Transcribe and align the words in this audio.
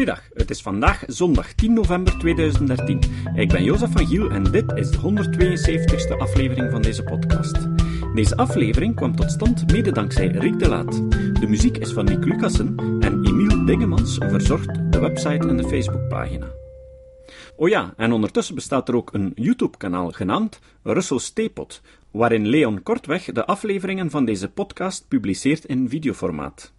Goeiedag, 0.00 0.28
het 0.32 0.50
is 0.50 0.62
vandaag 0.62 1.04
zondag 1.06 1.52
10 1.52 1.72
november 1.72 2.18
2013. 2.18 3.00
Ik 3.34 3.48
ben 3.48 3.64
Jozef 3.64 3.92
van 3.92 4.06
Giel 4.06 4.30
en 4.30 4.42
dit 4.42 4.72
is 4.74 4.90
de 4.90 4.98
172e 4.98 6.18
aflevering 6.18 6.70
van 6.70 6.82
deze 6.82 7.02
podcast. 7.02 7.56
Deze 8.14 8.36
aflevering 8.36 8.94
kwam 8.96 9.16
tot 9.16 9.30
stand 9.30 9.72
mede 9.72 9.92
dankzij 9.92 10.26
Rick 10.26 10.58
de 10.58 10.68
Laat. 10.68 10.92
De 11.40 11.46
muziek 11.48 11.76
is 11.76 11.92
van 11.92 12.04
Nick 12.04 12.24
Lucassen 12.24 12.76
en 13.00 13.24
Emiel 13.24 13.64
Dingemans 13.64 14.16
verzorgt 14.18 14.92
de 14.92 14.98
website 14.98 15.48
en 15.48 15.56
de 15.56 15.68
Facebookpagina. 15.68 16.46
Oh 17.56 17.68
ja, 17.68 17.94
en 17.96 18.12
ondertussen 18.12 18.54
bestaat 18.54 18.88
er 18.88 18.94
ook 18.94 19.14
een 19.14 19.32
YouTube-kanaal 19.34 20.10
genaamd 20.10 20.60
Russell 20.82 21.20
Teapot, 21.34 21.82
waarin 22.10 22.48
Leon 22.48 22.82
Kortweg 22.82 23.24
de 23.24 23.46
afleveringen 23.46 24.10
van 24.10 24.24
deze 24.24 24.50
podcast 24.50 25.08
publiceert 25.08 25.64
in 25.64 25.88
videoformaat. 25.88 26.72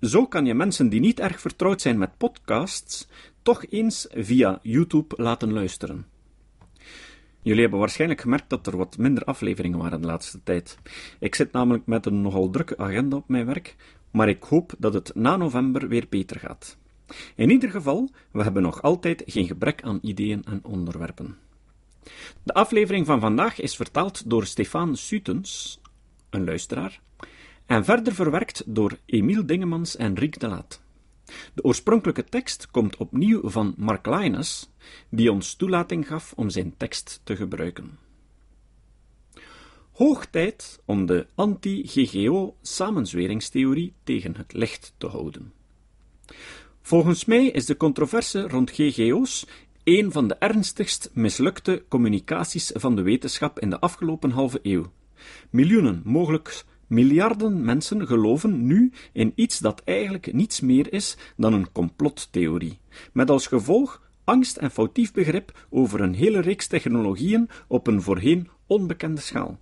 Zo 0.00 0.26
kan 0.26 0.46
je 0.46 0.54
mensen 0.54 0.88
die 0.88 1.00
niet 1.00 1.20
erg 1.20 1.40
vertrouwd 1.40 1.80
zijn 1.80 1.98
met 1.98 2.16
podcasts 2.16 3.08
toch 3.42 3.66
eens 3.70 4.06
via 4.10 4.58
YouTube 4.62 5.14
laten 5.16 5.52
luisteren. 5.52 6.06
Jullie 7.42 7.62
hebben 7.62 7.78
waarschijnlijk 7.78 8.20
gemerkt 8.20 8.50
dat 8.50 8.66
er 8.66 8.76
wat 8.76 8.98
minder 8.98 9.24
afleveringen 9.24 9.78
waren 9.78 10.00
de 10.00 10.06
laatste 10.06 10.42
tijd. 10.42 10.78
Ik 11.18 11.34
zit 11.34 11.52
namelijk 11.52 11.86
met 11.86 12.06
een 12.06 12.22
nogal 12.22 12.50
drukke 12.50 12.76
agenda 12.76 13.16
op 13.16 13.28
mijn 13.28 13.46
werk, 13.46 13.76
maar 14.10 14.28
ik 14.28 14.42
hoop 14.42 14.72
dat 14.78 14.94
het 14.94 15.14
na 15.14 15.36
november 15.36 15.88
weer 15.88 16.06
beter 16.08 16.38
gaat. 16.40 16.76
In 17.34 17.50
ieder 17.50 17.70
geval, 17.70 18.10
we 18.30 18.42
hebben 18.42 18.62
nog 18.62 18.82
altijd 18.82 19.22
geen 19.26 19.46
gebrek 19.46 19.82
aan 19.82 19.98
ideeën 20.02 20.44
en 20.44 20.64
onderwerpen. 20.64 21.36
De 22.42 22.54
aflevering 22.54 23.06
van 23.06 23.20
vandaag 23.20 23.60
is 23.60 23.76
vertaald 23.76 24.30
door 24.30 24.46
Stefan 24.46 24.96
Sutens, 24.96 25.80
een 26.30 26.44
luisteraar, 26.44 27.00
en 27.68 27.84
verder 27.84 28.14
verwerkt 28.14 28.62
door 28.66 28.98
Emiel 29.06 29.46
Dingemans 29.46 29.96
en 29.96 30.14
Riek 30.14 30.40
de 30.40 30.48
Laat. 30.48 30.80
De 31.54 31.64
oorspronkelijke 31.64 32.24
tekst 32.24 32.70
komt 32.70 32.96
opnieuw 32.96 33.48
van 33.48 33.74
Mark 33.76 34.06
Linus, 34.06 34.70
die 35.08 35.32
ons 35.32 35.54
toelating 35.54 36.06
gaf 36.06 36.32
om 36.36 36.50
zijn 36.50 36.74
tekst 36.76 37.20
te 37.24 37.36
gebruiken. 37.36 37.98
Hoog 39.92 40.26
tijd 40.26 40.80
om 40.84 41.06
de 41.06 41.26
anti-GGO-samenzweringstheorie 41.34 43.92
tegen 44.02 44.36
het 44.36 44.52
licht 44.52 44.94
te 44.98 45.06
houden. 45.06 45.52
Volgens 46.82 47.24
mij 47.24 47.46
is 47.46 47.66
de 47.66 47.76
controverse 47.76 48.48
rond 48.48 48.70
GGO's 48.70 49.46
een 49.84 50.12
van 50.12 50.28
de 50.28 50.34
ernstigst 50.34 51.10
mislukte 51.12 51.84
communicaties 51.88 52.70
van 52.74 52.96
de 52.96 53.02
wetenschap 53.02 53.60
in 53.60 53.70
de 53.70 53.80
afgelopen 53.80 54.30
halve 54.30 54.60
eeuw. 54.62 54.92
Miljoenen, 55.50 56.02
mogelijk 56.04 56.64
Miljarden 56.88 57.64
mensen 57.64 58.06
geloven 58.06 58.66
nu 58.66 58.92
in 59.12 59.32
iets 59.34 59.58
dat 59.58 59.82
eigenlijk 59.84 60.32
niets 60.32 60.60
meer 60.60 60.92
is 60.92 61.16
dan 61.36 61.52
een 61.52 61.72
complottheorie, 61.72 62.80
met 63.12 63.30
als 63.30 63.46
gevolg 63.46 64.10
angst 64.24 64.56
en 64.56 64.70
foutief 64.70 65.12
begrip 65.12 65.66
over 65.70 66.00
een 66.00 66.14
hele 66.14 66.40
reeks 66.40 66.66
technologieën 66.66 67.48
op 67.66 67.86
een 67.86 68.02
voorheen 68.02 68.48
onbekende 68.66 69.20
schaal. 69.20 69.58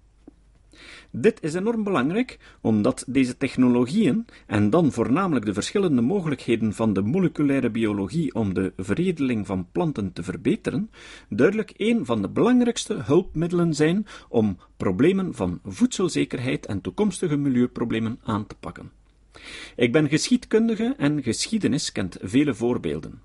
Dit 1.10 1.42
is 1.42 1.54
enorm 1.54 1.84
belangrijk, 1.84 2.38
omdat 2.60 3.04
deze 3.06 3.36
technologieën, 3.36 4.26
en 4.46 4.70
dan 4.70 4.92
voornamelijk 4.92 5.46
de 5.46 5.54
verschillende 5.54 6.02
mogelijkheden 6.02 6.72
van 6.72 6.92
de 6.92 7.02
moleculaire 7.02 7.70
biologie 7.70 8.34
om 8.34 8.54
de 8.54 8.72
veredeling 8.76 9.46
van 9.46 9.66
planten 9.72 10.12
te 10.12 10.22
verbeteren, 10.22 10.90
duidelijk 11.28 11.72
een 11.76 12.06
van 12.06 12.22
de 12.22 12.28
belangrijkste 12.28 12.94
hulpmiddelen 12.94 13.74
zijn 13.74 14.06
om 14.28 14.58
problemen 14.76 15.34
van 15.34 15.60
voedselzekerheid 15.64 16.66
en 16.66 16.80
toekomstige 16.80 17.36
milieuproblemen 17.36 18.20
aan 18.24 18.46
te 18.46 18.54
pakken. 18.60 18.90
Ik 19.76 19.92
ben 19.92 20.08
geschiedkundige 20.08 20.94
en 20.98 21.22
geschiedenis 21.22 21.92
kent 21.92 22.16
vele 22.20 22.54
voorbeelden. 22.54 23.20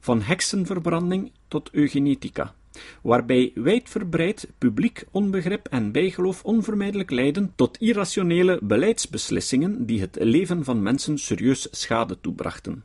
Van 0.00 0.22
heksenverbranding 0.22 1.32
tot 1.48 1.70
eugenetica 1.70 2.54
waarbij 3.02 3.52
wijdverbreid 3.54 4.48
publiek 4.58 5.04
onbegrip 5.10 5.66
en 5.66 5.92
bijgeloof 5.92 6.44
onvermijdelijk 6.44 7.10
leiden 7.10 7.52
tot 7.56 7.80
irrationele 7.80 8.58
beleidsbeslissingen 8.62 9.86
die 9.86 10.00
het 10.00 10.16
leven 10.20 10.64
van 10.64 10.82
mensen 10.82 11.18
serieus 11.18 11.68
schade 11.70 12.20
toebrachten. 12.20 12.84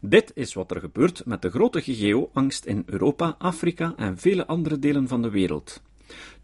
Dit 0.00 0.30
is 0.34 0.54
wat 0.54 0.70
er 0.70 0.80
gebeurt 0.80 1.22
met 1.26 1.42
de 1.42 1.50
grote 1.50 1.80
GGO-angst 1.80 2.64
in 2.64 2.82
Europa, 2.86 3.34
Afrika 3.38 3.94
en 3.96 4.18
vele 4.18 4.46
andere 4.46 4.78
delen 4.78 5.08
van 5.08 5.22
de 5.22 5.30
wereld 5.30 5.82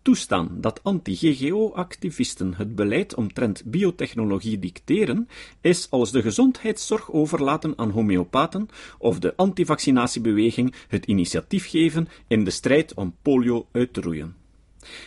toestaan 0.06 0.49
dat 0.61 0.81
anti-GGO-activisten 0.83 2.55
het 2.55 2.75
beleid 2.75 3.15
omtrent 3.15 3.62
biotechnologie 3.65 4.59
dicteren, 4.59 5.28
is 5.61 5.91
als 5.91 6.12
de 6.12 6.22
gezondheidszorg 6.22 7.12
overlaten 7.12 7.72
aan 7.78 7.91
homeopaten 7.91 8.69
of 8.99 9.19
de 9.19 9.37
antivaccinatiebeweging 9.37 10.75
het 10.89 11.06
initiatief 11.06 11.69
geven 11.69 12.09
in 12.27 12.45
de 12.45 12.50
strijd 12.50 12.95
om 12.95 13.15
polio 13.22 13.66
uit 13.72 13.93
te 13.93 14.00
roeien. 14.00 14.46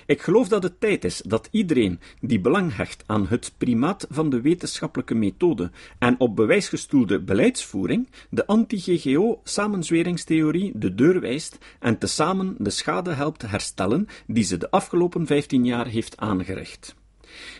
Ik 0.05 0.21
geloof 0.21 0.47
dat 0.47 0.63
het 0.63 0.79
tijd 0.79 1.03
is 1.03 1.21
dat 1.25 1.47
iedereen 1.51 1.99
die 2.21 2.39
belang 2.39 2.75
hecht 2.75 3.03
aan 3.05 3.27
het 3.27 3.53
primaat 3.57 4.07
van 4.09 4.29
de 4.29 4.41
wetenschappelijke 4.41 5.15
methode 5.15 5.71
en 5.99 6.19
op 6.19 6.35
bewijs 6.35 6.69
gestoelde 6.69 7.19
beleidsvoering, 7.19 8.09
de 8.29 8.47
anti-GGO-samenzweringstheorie 8.47 10.71
de 10.75 10.95
deur 10.95 11.19
wijst 11.19 11.57
en 11.79 11.97
tezamen 11.97 12.55
de 12.57 12.69
schade 12.69 13.11
helpt 13.11 13.41
herstellen 13.41 14.07
die 14.27 14.43
ze 14.43 14.57
de 14.57 14.71
afgelopen 14.71 15.25
vijftien 15.25 15.65
jaar 15.65 15.87
heeft 15.87 16.17
aangericht. 16.17 16.95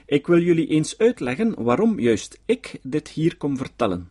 Ik 0.05 0.27
wil 0.27 0.39
jullie 0.39 0.67
eens 0.67 0.97
uitleggen 0.97 1.63
waarom 1.63 1.99
juist 1.99 2.39
ik 2.45 2.79
dit 2.81 3.07
hier 3.07 3.37
kom 3.37 3.57
vertellen. 3.57 4.09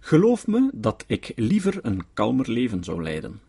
Geloof 0.00 0.46
me 0.46 0.70
dat 0.72 1.04
ik 1.06 1.32
liever 1.36 1.78
een 1.82 2.04
kalmer 2.14 2.50
leven 2.50 2.84
zou 2.84 3.02
leiden. 3.02 3.40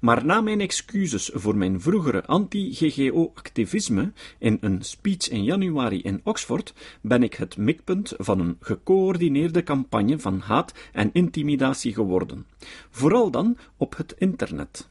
Maar 0.00 0.24
na 0.24 0.40
mijn 0.40 0.60
excuses 0.60 1.30
voor 1.34 1.56
mijn 1.56 1.80
vroegere 1.80 2.26
anti-GGO-activisme 2.26 4.12
in 4.38 4.58
een 4.60 4.82
speech 4.82 5.28
in 5.28 5.44
januari 5.44 6.00
in 6.00 6.20
Oxford, 6.24 6.74
ben 7.00 7.22
ik 7.22 7.34
het 7.34 7.56
mikpunt 7.56 8.14
van 8.16 8.40
een 8.40 8.56
gecoördineerde 8.60 9.62
campagne 9.62 10.18
van 10.18 10.40
haat 10.40 10.74
en 10.92 11.10
intimidatie 11.12 11.94
geworden. 11.94 12.46
Vooral 12.90 13.30
dan 13.30 13.56
op 13.76 13.96
het 13.96 14.14
internet. 14.18 14.88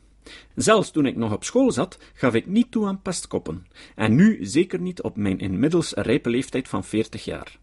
Zelfs 0.56 0.92
toen 0.92 1.06
ik 1.06 1.16
nog 1.16 1.34
op 1.34 1.44
school 1.44 1.72
zat, 1.72 1.98
gaf 2.14 2.34
ik 2.34 2.46
niet 2.46 2.72
toe 2.72 2.88
aan 2.88 3.02
pestkoppen, 3.02 3.66
en 3.96 4.16
nu 4.16 4.46
zeker 4.46 4.82
niet 4.82 5.02
op 5.02 5.16
mijn 5.16 5.40
inmiddels 5.40 5.94
rijpe 5.94 6.30
leeftijd 6.30 6.68
van 6.68 6.84
40 6.84 7.26
jaar. 7.26 7.58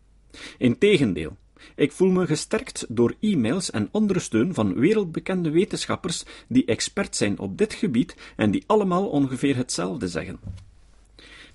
Integendeel, 0.59 1.37
ik 1.75 1.93
voel 1.93 2.11
me 2.11 2.27
gesterkt 2.27 2.85
door 2.89 3.15
e-mails 3.21 3.71
en 3.71 3.89
andere 3.93 4.19
steun 4.19 4.55
van 4.55 4.75
wereldbekende 4.75 5.51
wetenschappers 5.51 6.25
die 6.49 6.65
expert 6.65 7.17
zijn 7.17 7.39
op 7.39 7.59
dit 7.59 7.75
gebied 7.75 8.17
en 8.37 8.51
die 8.51 8.65
allemaal 8.67 9.09
ongeveer 9.09 9.57
hetzelfde 9.57 10.09
zeggen. 10.09 10.41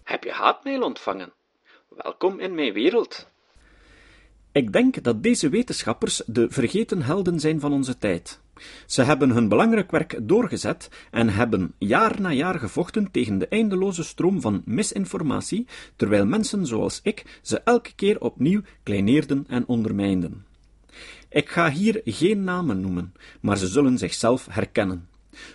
Heb 0.03 0.23
je 0.23 0.31
haatmail 0.31 0.81
ontvangen? 0.81 1.33
Welkom 1.89 2.39
in 2.39 2.55
mijn 2.55 2.73
wereld. 2.73 3.27
Ik 4.51 4.73
denk 4.73 5.03
dat 5.03 5.23
deze 5.23 5.49
wetenschappers 5.49 6.21
de 6.25 6.49
vergeten 6.49 7.01
helden 7.01 7.39
zijn 7.39 7.59
van 7.59 7.73
onze 7.73 7.97
tijd. 7.97 8.39
Ze 8.85 9.03
hebben 9.03 9.29
hun 9.29 9.47
belangrijk 9.47 9.91
werk 9.91 10.19
doorgezet 10.21 10.89
en 11.11 11.29
hebben 11.29 11.73
jaar 11.77 12.21
na 12.21 12.31
jaar 12.31 12.59
gevochten 12.59 13.11
tegen 13.11 13.37
de 13.37 13.47
eindeloze 13.47 14.03
stroom 14.03 14.41
van 14.41 14.61
misinformatie, 14.65 15.67
terwijl 15.95 16.25
mensen 16.25 16.65
zoals 16.65 16.99
ik 17.03 17.39
ze 17.41 17.59
elke 17.59 17.93
keer 17.95 18.19
opnieuw 18.19 18.61
kleineerden 18.83 19.45
en 19.47 19.67
ondermijnden. 19.67 20.45
Ik 21.29 21.49
ga 21.49 21.69
hier 21.69 22.01
geen 22.05 22.43
namen 22.43 22.81
noemen, 22.81 23.13
maar 23.41 23.57
ze 23.57 23.67
zullen 23.67 23.97
zichzelf 23.97 24.47
herkennen. 24.49 25.09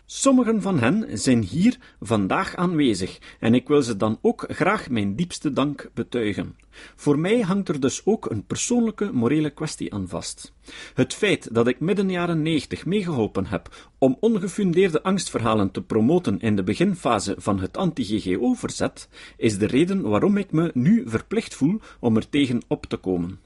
Sommigen 0.06 0.62
van 0.62 0.78
hen 0.78 1.18
zijn 1.18 1.42
hier 1.42 1.76
vandaag 2.00 2.56
aanwezig 2.56 3.18
en 3.40 3.54
ik 3.54 3.68
wil 3.68 3.82
ze 3.82 3.96
dan 3.96 4.18
ook 4.22 4.44
graag 4.48 4.90
mijn 4.90 5.16
diepste 5.16 5.52
dank 5.52 5.90
betuigen. 5.94 6.56
Voor 6.96 7.18
mij 7.18 7.40
hangt 7.40 7.68
er 7.68 7.80
dus 7.80 8.02
ook 8.04 8.30
een 8.30 8.44
persoonlijke 8.44 9.12
morele 9.12 9.50
kwestie 9.50 9.94
aan 9.94 10.08
vast. 10.08 10.52
Het 10.94 11.14
feit 11.14 11.54
dat 11.54 11.66
ik 11.66 11.80
midden 11.80 12.10
jaren 12.10 12.42
negentig 12.42 12.86
meegeholpen 12.86 13.46
heb 13.46 13.90
om 13.98 14.16
ongefundeerde 14.20 15.02
angstverhalen 15.02 15.70
te 15.70 15.82
promoten 15.82 16.40
in 16.40 16.56
de 16.56 16.62
beginfase 16.62 17.34
van 17.38 17.60
het 17.60 17.76
anti-GGO-verzet, 17.76 19.08
is 19.36 19.58
de 19.58 19.66
reden 19.66 20.02
waarom 20.02 20.36
ik 20.36 20.52
me 20.52 20.70
nu 20.74 21.02
verplicht 21.06 21.54
voel 21.54 21.80
om 22.00 22.16
er 22.16 22.28
tegen 22.28 22.62
op 22.68 22.86
te 22.86 22.96
komen. 22.96 23.45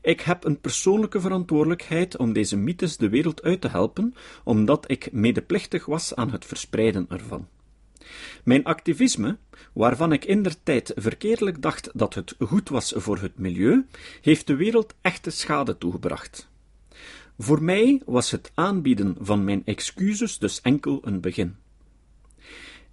Ik 0.00 0.20
heb 0.20 0.44
een 0.44 0.60
persoonlijke 0.60 1.20
verantwoordelijkheid 1.20 2.16
om 2.16 2.32
deze 2.32 2.56
mythes 2.56 2.96
de 2.96 3.08
wereld 3.08 3.42
uit 3.42 3.60
te 3.60 3.68
helpen, 3.68 4.14
omdat 4.44 4.90
ik 4.90 5.12
medeplichtig 5.12 5.86
was 5.86 6.14
aan 6.14 6.30
het 6.30 6.44
verspreiden 6.44 7.06
ervan. 7.08 7.48
Mijn 8.44 8.64
activisme, 8.64 9.36
waarvan 9.72 10.12
ik 10.12 10.24
indertijd 10.24 10.92
verkeerdelijk 10.96 11.62
dacht 11.62 11.90
dat 11.94 12.14
het 12.14 12.34
goed 12.38 12.68
was 12.68 12.92
voor 12.96 13.18
het 13.18 13.38
milieu, 13.38 13.86
heeft 14.20 14.46
de 14.46 14.56
wereld 14.56 14.94
echte 15.00 15.30
schade 15.30 15.78
toegebracht. 15.78 16.48
Voor 17.38 17.62
mij 17.62 18.02
was 18.04 18.30
het 18.30 18.50
aanbieden 18.54 19.16
van 19.20 19.44
mijn 19.44 19.62
excuses 19.64 20.38
dus 20.38 20.60
enkel 20.60 21.00
een 21.04 21.20
begin. 21.20 21.56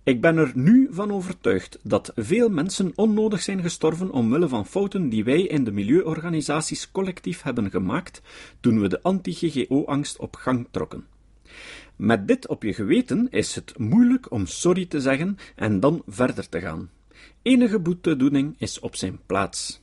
Ik 0.03 0.21
ben 0.21 0.37
er 0.37 0.51
nu 0.55 0.87
van 0.91 1.11
overtuigd 1.11 1.79
dat 1.83 2.11
veel 2.15 2.49
mensen 2.49 2.91
onnodig 2.95 3.41
zijn 3.41 3.61
gestorven 3.61 4.11
omwille 4.11 4.47
van 4.47 4.65
fouten 4.65 5.09
die 5.09 5.23
wij 5.23 5.41
in 5.41 5.63
de 5.63 5.71
milieuorganisaties 5.71 6.91
collectief 6.91 7.41
hebben 7.41 7.69
gemaakt 7.69 8.21
toen 8.59 8.81
we 8.81 8.87
de 8.87 9.01
anti-GGO-angst 9.01 10.17
op 10.17 10.35
gang 10.35 10.67
trokken. 10.71 11.05
Met 11.95 12.27
dit 12.27 12.47
op 12.47 12.63
je 12.63 12.73
geweten 12.73 13.27
is 13.29 13.55
het 13.55 13.77
moeilijk 13.77 14.31
om 14.31 14.45
sorry 14.45 14.85
te 14.85 15.01
zeggen 15.01 15.37
en 15.55 15.79
dan 15.79 16.03
verder 16.07 16.49
te 16.49 16.59
gaan. 16.59 16.89
Enige 17.41 17.79
boetedoening 17.79 18.55
is 18.57 18.79
op 18.79 18.95
zijn 18.95 19.19
plaats. 19.25 19.80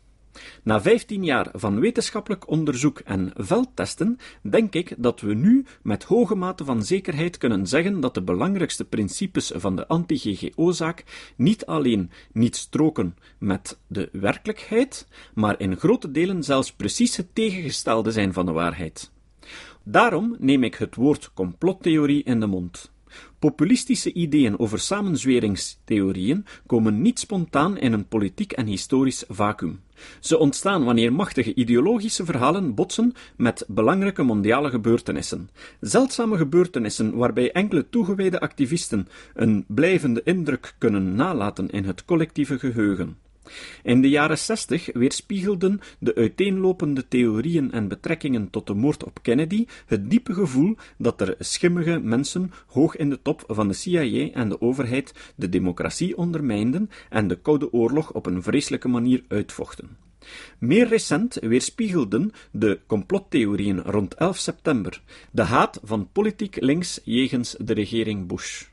Na 0.63 0.81
15 0.81 1.25
jaar 1.25 1.49
van 1.53 1.81
wetenschappelijk 1.81 2.49
onderzoek 2.49 2.99
en 2.99 3.33
veldtesten 3.37 4.19
denk 4.43 4.75
ik 4.75 4.95
dat 4.99 5.21
we 5.21 5.35
nu 5.35 5.65
met 5.83 6.05
hoge 6.05 6.35
mate 6.35 6.65
van 6.65 6.83
zekerheid 6.83 7.39
kunnen 7.39 7.67
zeggen 7.67 8.01
dat 8.01 8.15
de 8.15 8.23
belangrijkste 8.23 8.85
principes 8.85 9.53
van 9.55 9.77
de 9.77 9.87
anti-GGO-zaak 9.87 11.05
niet 11.37 11.67
alleen 11.67 12.11
niet 12.33 12.57
stroken 12.57 13.17
met 13.39 13.79
de 13.87 14.09
werkelijkheid, 14.13 15.09
maar 15.35 15.61
in 15.61 15.77
grote 15.77 16.11
delen 16.11 16.43
zelfs 16.43 16.73
precies 16.73 17.17
het 17.17 17.35
tegengestelde 17.35 18.11
zijn 18.11 18.33
van 18.33 18.47
de 18.47 18.53
waarheid. 18.53 19.11
Daarom 19.83 20.37
neem 20.39 20.65
ik 20.65 20.75
het 20.75 20.95
woord 20.95 21.31
complottheorie 21.35 22.23
in 22.23 22.41
de 22.41 22.47
mond. 22.47 22.91
Populistische 23.39 24.13
ideeën 24.13 24.59
over 24.59 24.79
samenzweringstheorieën 24.79 26.45
komen 26.67 27.03
niet 27.03 27.19
spontaan 27.19 27.79
in 27.79 27.93
een 27.93 28.09
politiek 28.09 28.53
en 28.53 28.67
historisch 28.67 29.25
vacuüm. 29.29 29.81
Ze 30.21 30.39
ontstaan 30.39 30.85
wanneer 30.85 31.13
machtige 31.13 31.55
ideologische 31.55 32.25
verhalen 32.25 32.75
botsen 32.75 33.13
met 33.37 33.65
belangrijke 33.69 34.23
mondiale 34.23 34.71
gebeurtenissen. 34.71 35.51
Zeldzame 35.81 36.37
gebeurtenissen 36.37 37.17
waarbij 37.17 37.53
enkele 37.53 37.89
toegewijde 37.89 38.41
activisten 38.41 39.09
een 39.35 39.65
blijvende 39.69 40.21
indruk 40.25 40.75
kunnen 40.79 41.15
nalaten 41.15 41.71
in 41.71 41.85
het 41.85 42.05
collectieve 42.05 42.59
geheugen. 42.59 43.17
In 43.83 44.03
de 44.03 44.09
jaren 44.09 44.39
zestig 44.39 44.91
weerspiegelden 44.93 45.81
de 45.99 46.15
uiteenlopende 46.15 47.09
theorieën 47.09 47.73
en 47.73 47.89
betrekkingen 47.89 48.51
tot 48.51 48.67
de 48.67 48.75
moord 48.75 49.05
op 49.05 49.23
Kennedy 49.23 49.67
het 49.87 50.11
diepe 50.11 50.35
gevoel 50.35 50.77
dat 50.99 51.21
er 51.21 51.35
schimmige 51.39 51.99
mensen 51.99 52.53
hoog 52.67 52.97
in 52.97 53.11
de 53.11 53.23
top 53.23 53.45
van 53.47 53.69
de 53.69 53.75
CIA 53.75 54.31
en 54.33 54.49
de 54.49 54.61
overheid 54.61 55.33
de 55.35 55.49
democratie 55.49 56.17
ondermijnden 56.17 56.91
en 57.11 57.29
de 57.29 57.37
Koude 57.37 57.73
Oorlog 57.73 58.13
op 58.13 58.27
een 58.27 58.43
vreselijke 58.43 58.89
manier 58.89 59.25
uitvochten. 59.29 59.97
Meer 60.59 60.89
recent 60.89 61.35
weerspiegelden 61.35 62.33
de 62.51 62.81
complottheorieën 62.87 63.83
rond 63.83 64.15
11 64.15 64.37
september 64.37 65.03
de 65.31 65.43
haat 65.43 65.81
van 65.83 66.09
politiek 66.13 66.61
links 66.61 67.01
jegens 67.05 67.57
de 67.59 67.73
regering 67.73 68.27
Bush. 68.27 68.65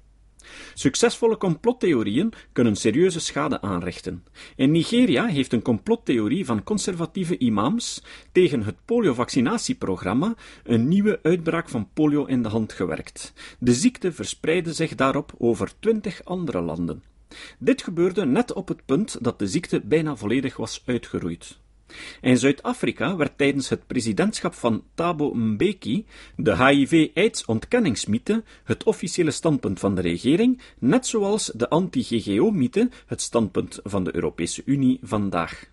Succesvolle 0.74 1.38
complottheorieën 1.38 2.34
kunnen 2.52 2.76
serieuze 2.76 3.20
schade 3.20 3.62
aanrichten. 3.62 4.24
In 4.56 4.72
Nigeria 4.72 5.26
heeft 5.26 5.54
een 5.54 5.62
complottheorie 5.62 6.46
van 6.46 6.64
conservatieve 6.64 7.38
imams 7.38 8.04
tegen 8.32 8.64
het 8.64 8.76
poliovaccinatieprogramma 8.86 10.36
een 10.64 10.88
nieuwe 10.88 11.20
uitbraak 11.22 11.70
van 11.70 11.90
polio 11.94 12.26
in 12.26 12.44
de 12.44 12.50
hand 12.50 12.74
gewerkt. 12.74 13.34
De 13.60 13.74
ziekte 13.74 14.12
verspreidde 14.12 14.74
zich 14.74 14.96
daarop 14.96 15.34
over 15.38 15.72
twintig 15.80 16.24
andere 16.24 16.62
landen. 16.62 17.04
Dit 17.60 17.84
gebeurde 17.84 18.26
net 18.26 18.54
op 18.54 18.68
het 18.68 18.86
punt 18.86 19.18
dat 19.24 19.40
de 19.40 19.48
ziekte 19.48 19.82
bijna 19.82 20.16
volledig 20.16 20.58
was 20.58 20.84
uitgeroeid. 20.86 21.58
In 22.22 22.38
Zuid-Afrika 22.38 23.16
werd 23.16 23.38
tijdens 23.38 23.70
het 23.70 23.88
presidentschap 23.88 24.54
van 24.54 24.84
Thabo 24.94 25.34
Mbeki 25.34 26.06
de 26.36 26.66
HIV-AIDS-ontkenningsmythe 26.66 28.44
het 28.64 28.84
officiële 28.84 29.32
standpunt 29.32 29.80
van 29.80 29.96
de 29.96 30.02
regering, 30.02 30.62
net 30.80 31.08
zoals 31.08 31.52
de 31.56 31.70
anti-GGO-mythe 31.70 32.90
het 33.06 33.22
standpunt 33.22 33.80
van 33.84 34.04
de 34.04 34.16
Europese 34.16 34.62
Unie 34.66 35.00
vandaag. 35.02 35.70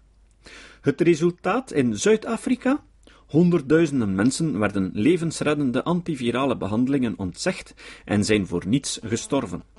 Het 0.80 1.00
resultaat 1.00 1.72
in 1.72 1.96
Zuid-Afrika? 1.96 2.84
Honderdduizenden 3.26 4.14
mensen 4.14 4.58
werden 4.58 4.90
levensreddende 4.94 5.82
antivirale 5.82 6.56
behandelingen 6.56 7.14
ontzegd 7.16 7.74
en 8.04 8.24
zijn 8.24 8.46
voor 8.46 8.66
niets 8.66 9.00
gestorven. 9.02 9.71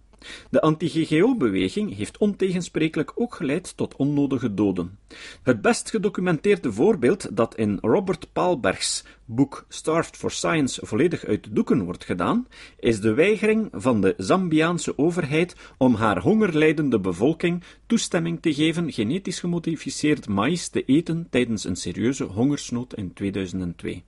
De 0.50 0.62
anti-GGO-beweging 0.62 1.96
heeft 1.96 2.18
ontegensprekelijk 2.18 3.12
ook 3.16 3.36
geleid 3.36 3.78
tot 3.78 3.96
onnodige 3.96 4.54
doden. 4.54 4.98
Het 5.44 5.62
best 5.62 5.90
gedocumenteerde 5.90 6.72
voorbeeld 6.72 7.36
dat 7.36 7.56
in 7.56 7.78
Robert 7.82 8.28
Paalbergs 8.34 9.04
boek 9.26 9.66
Starved 9.70 10.18
for 10.18 10.32
Science 10.32 10.86
volledig 10.86 11.26
uit 11.26 11.44
de 11.44 11.54
doeken 11.54 11.84
wordt 11.84 12.06
gedaan, 12.06 12.48
is 12.80 13.02
de 13.02 13.14
weigering 13.14 13.70
van 13.72 14.02
de 14.02 14.14
Zambiaanse 14.18 14.98
overheid 14.98 15.56
om 15.78 15.96
haar 15.96 16.22
hongerlijdende 16.22 17.00
bevolking 17.00 17.64
toestemming 17.86 18.42
te 18.42 18.54
geven 18.54 18.92
genetisch 18.92 19.40
gemodificeerd 19.40 20.28
maïs 20.28 20.68
te 20.68 20.86
eten 20.86 21.28
tijdens 21.30 21.64
een 21.64 21.76
serieuze 21.76 22.24
hongersnood 22.24 22.94
in 22.94 23.14
2002. 23.14 24.04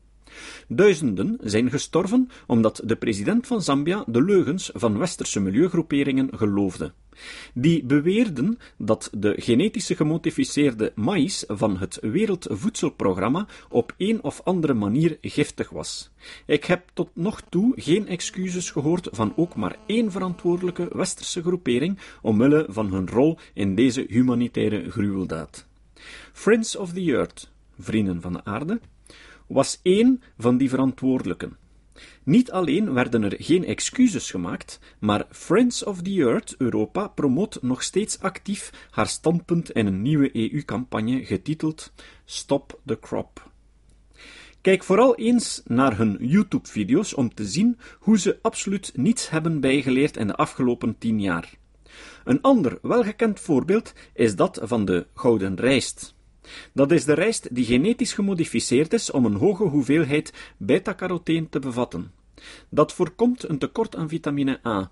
Duizenden 0.67 1.37
zijn 1.43 1.69
gestorven 1.69 2.29
omdat 2.47 2.81
de 2.85 2.95
president 2.95 3.47
van 3.47 3.61
Zambia 3.61 4.03
de 4.07 4.23
leugens 4.23 4.69
van 4.73 4.97
westerse 4.97 5.39
milieugroeperingen 5.39 6.29
geloofde. 6.37 6.91
Die 7.53 7.83
beweerden 7.83 8.57
dat 8.77 9.09
de 9.17 9.33
genetisch 9.37 9.91
gemodificeerde 9.95 10.91
maïs 10.95 11.43
van 11.47 11.77
het 11.77 11.97
Wereldvoedselprogramma 12.01 13.47
op 13.69 13.93
een 13.97 14.23
of 14.23 14.41
andere 14.43 14.73
manier 14.73 15.17
giftig 15.21 15.69
was. 15.69 16.11
Ik 16.45 16.65
heb 16.65 16.83
tot 16.93 17.09
nog 17.13 17.41
toe 17.49 17.73
geen 17.75 18.07
excuses 18.07 18.71
gehoord 18.71 19.07
van 19.11 19.33
ook 19.35 19.55
maar 19.55 19.75
één 19.85 20.11
verantwoordelijke 20.11 20.89
westerse 20.91 21.41
groepering 21.41 21.99
omwille 22.21 22.65
van 22.69 22.93
hun 22.93 23.09
rol 23.09 23.37
in 23.53 23.75
deze 23.75 24.05
humanitaire 24.07 24.91
gruweldaad. 24.91 25.67
Friends 26.33 26.75
of 26.75 26.93
the 26.93 27.01
Earth, 27.01 27.51
Vrienden 27.79 28.21
van 28.21 28.33
de 28.33 28.43
Aarde, 28.43 28.79
was 29.47 29.79
één 29.81 30.21
van 30.37 30.57
die 30.57 30.69
verantwoordelijken. 30.69 31.57
Niet 32.23 32.51
alleen 32.51 32.93
werden 32.93 33.23
er 33.23 33.35
geen 33.37 33.65
excuses 33.65 34.31
gemaakt, 34.31 34.79
maar 34.99 35.25
Friends 35.29 35.83
of 35.83 36.01
the 36.01 36.11
Earth 36.11 36.55
Europa 36.57 37.07
promoot 37.07 37.57
nog 37.61 37.83
steeds 37.83 38.19
actief 38.19 38.87
haar 38.89 39.07
standpunt 39.07 39.71
in 39.71 39.85
een 39.85 40.01
nieuwe 40.01 40.35
EU-campagne 40.35 41.25
getiteld 41.25 41.93
Stop 42.25 42.79
the 42.85 42.99
Crop. 42.99 43.51
Kijk 44.61 44.83
vooral 44.83 45.15
eens 45.15 45.61
naar 45.65 45.97
hun 45.97 46.17
YouTube-video's 46.19 47.15
om 47.15 47.33
te 47.33 47.45
zien 47.45 47.77
hoe 47.99 48.19
ze 48.19 48.39
absoluut 48.41 48.91
niets 48.95 49.29
hebben 49.29 49.59
bijgeleerd 49.59 50.17
in 50.17 50.27
de 50.27 50.35
afgelopen 50.35 50.97
tien 50.97 51.21
jaar. 51.21 51.57
Een 52.23 52.41
ander 52.41 52.79
welgekend 52.81 53.39
voorbeeld 53.39 53.93
is 54.13 54.35
dat 54.35 54.59
van 54.63 54.85
de 54.85 55.07
gouden 55.13 55.55
rijst. 55.55 56.14
Dat 56.73 56.91
is 56.91 57.05
de 57.05 57.13
rijst 57.13 57.55
die 57.55 57.65
genetisch 57.65 58.13
gemodificeerd 58.13 58.93
is 58.93 59.11
om 59.11 59.25
een 59.25 59.35
hoge 59.35 59.63
hoeveelheid 59.63 60.33
beta-carotene 60.57 61.49
te 61.49 61.59
bevatten. 61.59 62.11
Dat 62.69 62.93
voorkomt 62.93 63.49
een 63.49 63.57
tekort 63.57 63.95
aan 63.95 64.09
vitamine 64.09 64.59
A. 64.65 64.91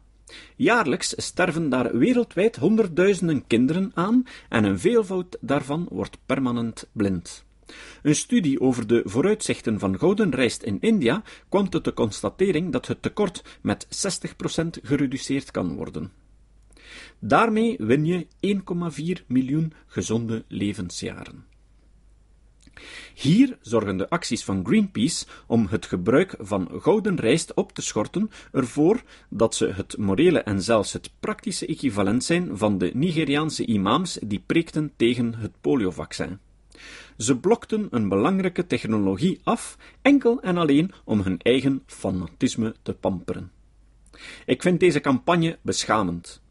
Jaarlijks 0.56 1.14
sterven 1.18 1.70
daar 1.70 1.98
wereldwijd 1.98 2.56
honderdduizenden 2.56 3.48
kinderen 3.48 3.92
aan 3.94 4.24
en 4.50 4.64
een 4.64 4.80
veelvoud 4.80 5.38
daarvan 5.42 5.88
wordt 5.90 6.18
permanent 6.26 6.90
blind. 6.92 7.46
Een 8.02 8.16
studie 8.16 8.62
over 8.62 8.88
de 8.88 9.02
vooruitzichten 9.06 9.80
van 9.80 10.00
gouden 10.00 10.32
rijst 10.32 10.64
in 10.64 10.78
India 10.80 11.24
kwam 11.50 11.70
tot 11.70 11.86
de 11.86 11.94
constatering 11.94 12.72
dat 12.72 12.88
het 12.88 13.02
tekort 13.02 13.44
met 13.62 13.88
60% 13.88 13.90
gereduceerd 14.84 15.52
kan 15.52 15.76
worden. 15.76 16.23
Daarmee 17.20 17.76
win 17.80 18.06
je 18.06 18.28
1,4 19.20 19.26
miljoen 19.28 19.74
gezonde 19.88 20.44
levensjaren. 20.48 21.46
Hier 23.14 23.58
zorgen 23.62 23.98
de 23.98 24.10
acties 24.10 24.44
van 24.44 24.66
Greenpeace 24.66 25.26
om 25.48 25.68
het 25.70 25.86
gebruik 25.86 26.36
van 26.40 26.70
gouden 26.72 27.20
rijst 27.20 27.54
op 27.54 27.72
te 27.72 27.82
schorten 27.82 28.30
ervoor 28.52 29.02
dat 29.30 29.56
ze 29.56 29.68
het 29.68 29.98
morele 29.98 30.40
en 30.40 30.62
zelfs 30.62 30.94
het 30.94 31.12
praktische 31.20 31.66
equivalent 31.66 32.24
zijn 32.24 32.58
van 32.58 32.78
de 32.78 32.92
Nigeriaanse 32.94 33.66
imams 33.66 34.20
die 34.22 34.44
preekten 34.46 34.92
tegen 34.96 35.36
het 35.36 35.52
poliovaccin. 35.62 36.40
Ze 37.18 37.38
blokten 37.38 37.88
een 37.90 38.10
belangrijke 38.10 38.68
technologie 38.68 39.40
af, 39.44 39.78
enkel 40.02 40.42
en 40.42 40.58
alleen 40.58 40.92
om 41.04 41.22
hun 41.22 41.40
eigen 41.42 41.84
fanatisme 41.86 42.76
te 42.82 42.94
pamperen. 42.94 43.52
Ik 44.46 44.62
vind 44.62 44.80
deze 44.80 45.00
campagne 45.00 45.58
beschamend. 45.62 46.43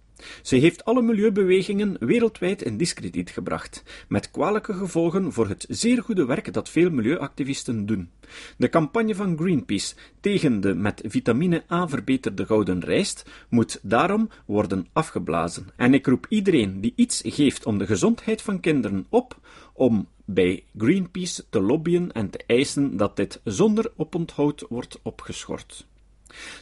Ze 0.42 0.56
heeft 0.56 0.84
alle 0.84 1.02
milieubewegingen 1.02 1.96
wereldwijd 2.00 2.62
in 2.62 2.76
discrediet 2.76 3.30
gebracht, 3.30 3.82
met 4.08 4.30
kwalijke 4.30 4.74
gevolgen 4.74 5.32
voor 5.32 5.48
het 5.48 5.66
zeer 5.68 6.02
goede 6.02 6.24
werk 6.24 6.52
dat 6.52 6.68
veel 6.68 6.90
milieuactivisten 6.90 7.86
doen. 7.86 8.10
De 8.56 8.68
campagne 8.68 9.14
van 9.14 9.38
Greenpeace 9.38 9.94
tegen 10.20 10.60
de 10.60 10.74
met 10.74 11.02
vitamine 11.06 11.64
A 11.70 11.88
verbeterde 11.88 12.46
gouden 12.46 12.80
rijst 12.80 13.24
moet 13.48 13.78
daarom 13.82 14.28
worden 14.46 14.86
afgeblazen. 14.92 15.66
En 15.76 15.94
ik 15.94 16.06
roep 16.06 16.26
iedereen 16.28 16.80
die 16.80 16.92
iets 16.96 17.22
geeft 17.24 17.66
om 17.66 17.78
de 17.78 17.86
gezondheid 17.86 18.42
van 18.42 18.60
kinderen 18.60 19.06
op 19.08 19.40
om 19.72 20.08
bij 20.24 20.64
Greenpeace 20.76 21.44
te 21.50 21.60
lobbyen 21.60 22.12
en 22.12 22.30
te 22.30 22.40
eisen 22.46 22.96
dat 22.96 23.16
dit 23.16 23.40
zonder 23.44 23.92
oponthoud 23.96 24.64
wordt 24.68 24.98
opgeschort. 25.02 25.86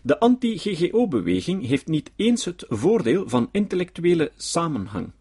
De 0.03 0.19
anti-GGO-beweging 0.19 1.67
heeft 1.67 1.87
niet 1.87 2.11
eens 2.17 2.45
het 2.45 2.65
voordeel 2.69 3.29
van 3.29 3.49
intellectuele 3.53 4.33
samenhang. 4.37 5.13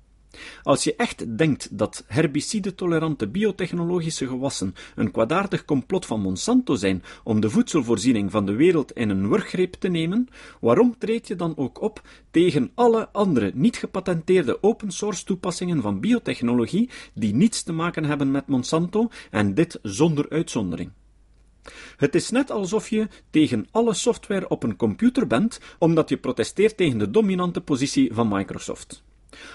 Als 0.63 0.84
je 0.84 0.96
echt 0.96 1.38
denkt 1.38 1.77
dat 1.77 2.03
herbicide-tolerante 2.08 3.27
biotechnologische 3.27 4.27
gewassen 4.27 4.75
een 4.96 5.12
kwaadaardig 5.12 5.65
complot 5.65 6.06
van 6.06 6.22
Monsanto 6.22 6.75
zijn 6.75 7.03
om 7.24 7.39
de 7.39 7.50
voedselvoorziening 7.50 8.32
van 8.32 8.46
de 8.46 8.56
wereld 8.56 8.91
in 8.91 9.10
een 9.10 9.29
wurggreep 9.29 9.74
te 9.74 9.88
nemen, 9.88 10.27
waarom 10.62 10.98
treed 10.98 11.27
je 11.27 11.36
dan 11.36 11.58
ook 11.58 11.82
op 11.82 12.01
tegen 12.32 12.72
alle 12.75 13.10
andere 13.12 13.51
niet 13.53 13.77
gepatenteerde 13.77 14.63
open-source 14.63 15.24
toepassingen 15.24 15.82
van 15.82 16.00
biotechnologie 16.00 16.89
die 17.13 17.34
niets 17.34 17.63
te 17.63 17.74
maken 17.74 18.06
hebben 18.06 18.32
met 18.32 18.48
Monsanto 18.48 19.10
en 19.32 19.53
dit 19.53 19.79
zonder 19.82 20.29
uitzondering? 20.29 20.91
Het 21.97 22.15
is 22.15 22.29
net 22.29 22.51
alsof 22.51 22.89
je 22.89 23.07
tegen 23.29 23.67
alle 23.71 23.93
software 23.93 24.49
op 24.49 24.63
een 24.63 24.75
computer 24.75 25.27
bent, 25.27 25.59
omdat 25.79 26.09
je 26.09 26.17
protesteert 26.17 26.77
tegen 26.77 26.97
de 26.97 27.11
dominante 27.11 27.61
positie 27.61 28.13
van 28.13 28.27
Microsoft. 28.27 29.03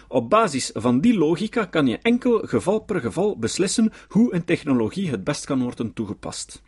Op 0.08 0.30
basis 0.30 0.70
van 0.74 1.00
die 1.00 1.18
logica 1.18 1.64
kan 1.64 1.86
je 1.86 1.98
enkel 1.98 2.38
geval 2.38 2.78
per 2.78 3.00
geval 3.00 3.38
beslissen 3.38 3.92
hoe 4.08 4.34
een 4.34 4.44
technologie 4.44 5.10
het 5.10 5.24
best 5.24 5.44
kan 5.44 5.62
worden 5.62 5.92
toegepast. 5.92 6.62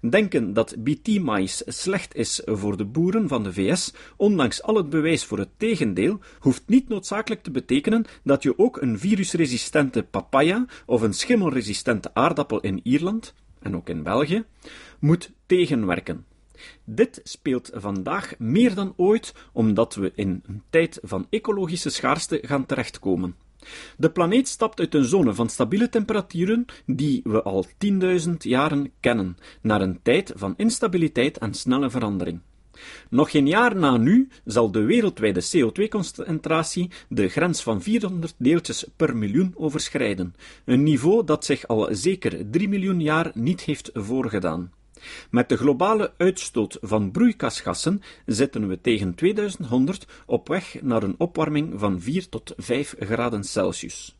Denken 0.00 0.52
dat 0.52 0.76
BT-mais 0.78 1.62
slecht 1.66 2.14
is 2.14 2.42
voor 2.44 2.76
de 2.76 2.84
boeren 2.84 3.28
van 3.28 3.42
de 3.42 3.52
VS, 3.52 3.92
ondanks 4.16 4.62
al 4.62 4.74
het 4.74 4.88
bewijs 4.88 5.24
voor 5.24 5.38
het 5.38 5.50
tegendeel, 5.56 6.18
hoeft 6.38 6.62
niet 6.66 6.88
noodzakelijk 6.88 7.42
te 7.42 7.50
betekenen 7.50 8.04
dat 8.24 8.42
je 8.42 8.58
ook 8.58 8.80
een 8.80 8.98
virusresistente 8.98 10.02
papaya 10.02 10.66
of 10.86 11.02
een 11.02 11.14
schimmelresistente 11.14 12.14
aardappel 12.14 12.60
in 12.60 12.80
Ierland, 12.82 13.34
en 13.60 13.76
ook 13.76 13.88
in 13.88 14.02
België, 14.02 14.44
moet 14.98 15.30
tegenwerken. 15.46 16.24
Dit 16.84 17.20
speelt 17.24 17.70
vandaag 17.74 18.38
meer 18.38 18.74
dan 18.74 18.92
ooit 18.96 19.34
omdat 19.52 19.94
we 19.94 20.12
in 20.14 20.42
een 20.46 20.62
tijd 20.70 20.98
van 21.02 21.26
ecologische 21.30 21.90
schaarste 21.90 22.38
gaan 22.42 22.66
terechtkomen. 22.66 23.36
De 23.96 24.10
planeet 24.10 24.48
stapt 24.48 24.80
uit 24.80 24.94
een 24.94 25.04
zone 25.04 25.34
van 25.34 25.48
stabiele 25.48 25.88
temperaturen 25.88 26.64
die 26.86 27.20
we 27.24 27.42
al 27.42 27.66
10.000 28.26 28.32
jaren 28.38 28.92
kennen, 29.00 29.36
naar 29.60 29.80
een 29.80 30.02
tijd 30.02 30.32
van 30.36 30.54
instabiliteit 30.56 31.38
en 31.38 31.54
snelle 31.54 31.90
verandering. 31.90 32.40
Nog 33.10 33.30
geen 33.30 33.46
jaar 33.46 33.76
na 33.76 33.96
nu 33.96 34.28
zal 34.44 34.70
de 34.70 34.80
wereldwijde 34.80 35.42
CO2-concentratie 35.42 36.90
de 37.08 37.28
grens 37.28 37.62
van 37.62 37.82
400 37.82 38.34
deeltjes 38.38 38.86
per 38.96 39.16
miljoen 39.16 39.54
overschrijden, 39.56 40.34
een 40.64 40.82
niveau 40.82 41.24
dat 41.24 41.44
zich 41.44 41.66
al 41.66 41.88
zeker 41.90 42.50
3 42.50 42.68
miljoen 42.68 43.00
jaar 43.00 43.30
niet 43.34 43.60
heeft 43.60 43.90
voorgedaan. 43.94 44.70
Met 45.30 45.48
de 45.48 45.56
globale 45.56 46.12
uitstoot 46.16 46.78
van 46.80 47.10
broeikasgassen 47.10 48.02
zitten 48.26 48.68
we 48.68 48.80
tegen 48.80 49.14
2100 49.14 50.06
op 50.26 50.48
weg 50.48 50.76
naar 50.82 51.02
een 51.02 51.14
opwarming 51.18 51.80
van 51.80 52.00
4 52.00 52.28
tot 52.28 52.52
5 52.56 52.94
graden 52.98 53.44
Celsius. 53.44 54.14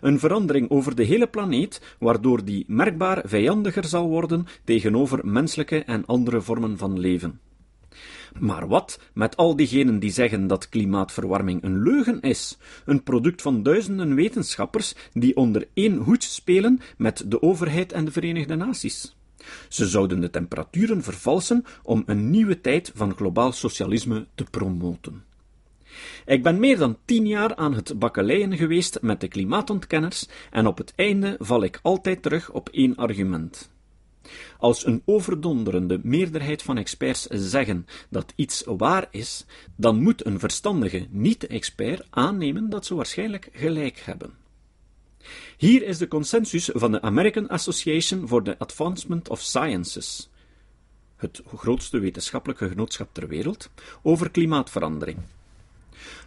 Een 0.00 0.18
verandering 0.18 0.70
over 0.70 0.94
de 0.94 1.02
hele 1.02 1.26
planeet, 1.26 1.96
waardoor 1.98 2.44
die 2.44 2.64
merkbaar 2.68 3.22
vijandiger 3.24 3.84
zal 3.84 4.08
worden 4.08 4.46
tegenover 4.64 5.26
menselijke 5.26 5.84
en 5.84 6.06
andere 6.06 6.40
vormen 6.40 6.78
van 6.78 6.98
leven. 6.98 7.40
Maar 8.38 8.68
wat 8.68 9.00
met 9.12 9.36
al 9.36 9.56
diegenen 9.56 9.98
die 9.98 10.10
zeggen 10.10 10.46
dat 10.46 10.68
klimaatverwarming 10.68 11.62
een 11.62 11.82
leugen 11.82 12.20
is, 12.20 12.58
een 12.84 13.02
product 13.02 13.42
van 13.42 13.62
duizenden 13.62 14.14
wetenschappers 14.14 14.94
die 15.12 15.36
onder 15.36 15.68
één 15.74 15.96
hoed 15.96 16.22
spelen 16.22 16.80
met 16.96 17.24
de 17.26 17.42
overheid 17.42 17.92
en 17.92 18.04
de 18.04 18.10
Verenigde 18.10 18.54
Naties? 18.54 19.16
Ze 19.68 19.86
zouden 19.86 20.20
de 20.20 20.30
temperaturen 20.30 21.02
vervalsen 21.02 21.64
om 21.82 22.02
een 22.06 22.30
nieuwe 22.30 22.60
tijd 22.60 22.92
van 22.94 23.16
globaal 23.16 23.52
socialisme 23.52 24.26
te 24.34 24.44
promoten. 24.44 25.24
Ik 26.26 26.42
ben 26.42 26.58
meer 26.58 26.78
dan 26.78 26.98
tien 27.04 27.26
jaar 27.26 27.56
aan 27.56 27.74
het 27.74 27.98
bakkeleien 27.98 28.56
geweest 28.56 28.98
met 29.02 29.20
de 29.20 29.28
klimaatontkenners 29.28 30.28
en 30.50 30.66
op 30.66 30.78
het 30.78 30.92
einde 30.96 31.36
val 31.38 31.62
ik 31.62 31.78
altijd 31.82 32.22
terug 32.22 32.50
op 32.50 32.68
één 32.68 32.96
argument. 32.96 33.70
Als 34.58 34.86
een 34.86 35.02
overdonderende 35.04 36.00
meerderheid 36.02 36.62
van 36.62 36.78
experts 36.78 37.26
zeggen 37.30 37.86
dat 38.10 38.32
iets 38.36 38.62
waar 38.66 39.08
is, 39.10 39.44
dan 39.76 40.02
moet 40.02 40.26
een 40.26 40.38
verstandige 40.38 41.06
niet-expert 41.10 42.06
aannemen 42.10 42.68
dat 42.70 42.86
ze 42.86 42.94
waarschijnlijk 42.94 43.48
gelijk 43.52 43.98
hebben. 43.98 44.34
Hier 45.56 45.82
is 45.82 45.98
de 45.98 46.08
consensus 46.08 46.70
van 46.72 46.92
de 46.92 47.02
American 47.02 47.48
Association 47.48 48.28
for 48.28 48.42
the 48.42 48.58
Advancement 48.58 49.28
of 49.28 49.40
Sciences, 49.40 50.30
het 51.16 51.42
grootste 51.56 51.98
wetenschappelijke 51.98 52.68
genootschap 52.68 53.08
ter 53.12 53.28
wereld, 53.28 53.70
over 54.02 54.30
klimaatverandering. 54.30 55.18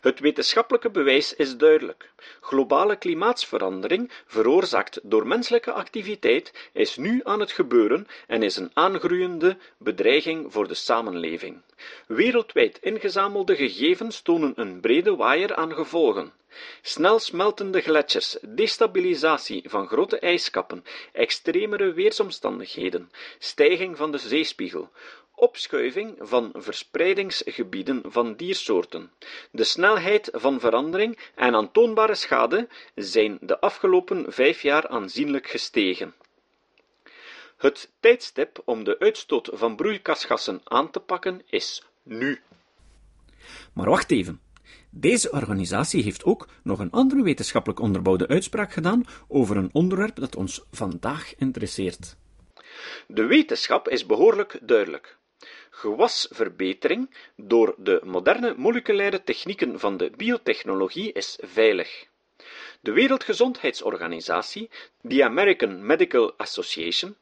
Het 0.01 0.19
wetenschappelijke 0.19 0.89
bewijs 0.89 1.35
is 1.35 1.57
duidelijk. 1.57 2.09
Globale 2.41 2.95
klimaatsverandering, 2.95 4.11
veroorzaakt 4.25 4.99
door 5.03 5.27
menselijke 5.27 5.71
activiteit, 5.71 6.69
is 6.73 6.97
nu 6.97 7.21
aan 7.23 7.39
het 7.39 7.51
gebeuren 7.51 8.07
en 8.27 8.43
is 8.43 8.55
een 8.55 8.71
aangroeiende 8.73 9.57
bedreiging 9.77 10.53
voor 10.53 10.67
de 10.67 10.73
samenleving. 10.73 11.61
Wereldwijd 12.07 12.77
ingezamelde 12.81 13.55
gegevens 13.55 14.21
tonen 14.21 14.53
een 14.55 14.79
brede 14.79 15.15
waaier 15.15 15.55
aan 15.55 15.73
gevolgen. 15.73 16.33
Snel 16.81 17.19
smeltende 17.19 17.81
gletsjers, 17.81 18.37
destabilisatie 18.41 19.63
van 19.67 19.87
grote 19.87 20.19
ijskappen, 20.19 20.83
extremere 21.11 21.93
weersomstandigheden, 21.93 23.11
stijging 23.39 23.97
van 23.97 24.11
de 24.11 24.17
zeespiegel, 24.17 24.89
opschuiving 25.39 26.15
van 26.19 26.51
verspreidingsgebieden 26.53 28.01
van 28.05 28.35
diersoorten. 28.35 29.11
De 29.51 29.63
snelheid 29.63 30.29
van 30.31 30.59
verandering 30.59 31.31
en 31.35 31.55
aantoonbare 31.55 32.15
schade 32.15 32.67
zijn 32.95 33.37
de 33.41 33.59
afgelopen 33.59 34.33
vijf 34.33 34.61
jaar 34.61 34.87
aanzienlijk 34.87 35.49
gestegen. 35.49 36.13
Het 37.57 37.91
tijdstip 37.99 38.61
om 38.65 38.83
de 38.83 38.99
uitstoot 38.99 39.49
van 39.53 39.75
broeikasgassen 39.75 40.61
aan 40.63 40.91
te 40.91 40.99
pakken 40.99 41.41
is 41.49 41.83
nu. 42.03 42.41
Maar 43.73 43.89
wacht 43.89 44.11
even. 44.11 44.41
Deze 44.89 45.31
organisatie 45.31 46.03
heeft 46.03 46.23
ook 46.23 46.47
nog 46.63 46.79
een 46.79 46.91
andere 46.91 47.23
wetenschappelijk 47.23 47.79
onderbouwde 47.79 48.27
uitspraak 48.27 48.73
gedaan 48.73 49.05
over 49.27 49.57
een 49.57 49.69
onderwerp 49.71 50.15
dat 50.15 50.35
ons 50.35 50.61
vandaag 50.71 51.35
interesseert. 51.35 52.15
De 53.07 53.25
wetenschap 53.25 53.87
is 53.87 54.05
behoorlijk 54.05 54.59
duidelijk. 54.61 55.18
Gewasverbetering 55.79 57.09
door 57.35 57.75
de 57.77 58.01
moderne 58.03 58.53
moleculaire 58.57 59.23
technieken 59.23 59.79
van 59.79 59.97
de 59.97 60.11
biotechnologie 60.17 61.11
is 61.11 61.37
veilig. 61.41 62.05
De 62.81 62.91
Wereldgezondheidsorganisatie, 62.91 64.69
de 65.01 65.23
American 65.23 65.85
Medical 65.85 66.33
Association, 66.37 67.15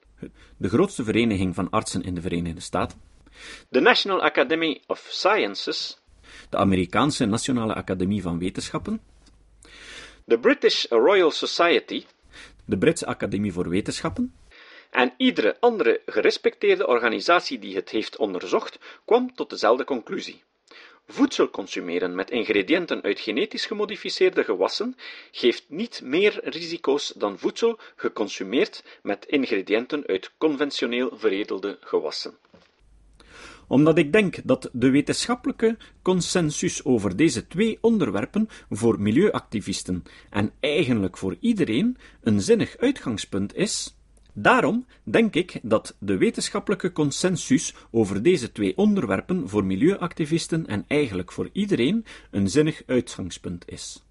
de 0.57 0.69
grootste 0.69 1.03
vereniging 1.03 1.55
van 1.55 1.69
artsen 1.69 2.03
in 2.03 2.13
de 2.13 2.21
Verenigde 2.21 2.61
Staten, 2.61 3.01
de 3.69 3.79
National 3.79 4.21
Academy 4.21 4.81
of 4.87 5.07
Sciences, 5.09 5.97
de 6.49 6.57
Amerikaanse 6.57 7.25
Nationale 7.25 7.73
Academie 7.73 8.21
van 8.21 8.39
Wetenschappen, 8.39 9.01
de 10.25 10.39
British 10.39 10.85
Royal 10.89 11.31
Society, 11.31 12.05
de 12.65 12.77
Britse 12.77 13.05
Academie 13.05 13.53
voor 13.53 13.69
Wetenschappen, 13.69 14.33
en 14.97 15.13
iedere 15.17 15.57
andere 15.59 16.01
gerespecteerde 16.05 16.87
organisatie 16.87 17.59
die 17.59 17.75
het 17.75 17.89
heeft 17.89 18.17
onderzocht, 18.17 18.79
kwam 19.05 19.35
tot 19.35 19.49
dezelfde 19.49 19.83
conclusie. 19.83 20.43
Voedsel 21.07 21.49
consumeren 21.49 22.15
met 22.15 22.31
ingrediënten 22.31 23.01
uit 23.01 23.19
genetisch 23.19 23.65
gemodificeerde 23.65 24.43
gewassen 24.43 24.95
geeft 25.31 25.65
niet 25.67 26.01
meer 26.03 26.39
risico's 26.43 27.13
dan 27.15 27.39
voedsel 27.39 27.79
geconsumeerd 27.95 28.83
met 29.01 29.25
ingrediënten 29.25 30.07
uit 30.07 30.31
conventioneel 30.37 31.09
veredelde 31.17 31.77
gewassen 31.81 32.37
omdat 33.67 33.97
ik 33.97 34.11
denk 34.11 34.37
dat 34.43 34.69
de 34.73 34.89
wetenschappelijke 34.89 35.77
consensus 36.01 36.85
over 36.85 37.15
deze 37.15 37.47
twee 37.47 37.77
onderwerpen 37.81 38.49
voor 38.69 39.01
milieuactivisten 39.01 40.03
en 40.29 40.51
eigenlijk 40.59 41.17
voor 41.17 41.35
iedereen 41.39 41.97
een 42.21 42.41
zinnig 42.41 42.77
uitgangspunt 42.77 43.55
is, 43.55 43.96
Daarom 44.39 44.85
denk 45.03 45.35
ik 45.35 45.59
dat 45.61 45.95
de 45.99 46.17
wetenschappelijke 46.17 46.91
consensus 46.91 47.73
over 47.91 48.23
deze 48.23 48.51
twee 48.51 48.77
onderwerpen 48.77 49.49
voor 49.49 49.65
milieuactivisten 49.65 50.67
en 50.67 50.85
eigenlijk 50.87 51.31
voor 51.31 51.49
iedereen 51.51 52.05
een 52.31 52.49
zinnig 52.49 52.81
uitgangspunt 52.85 53.63
is. 53.67 54.03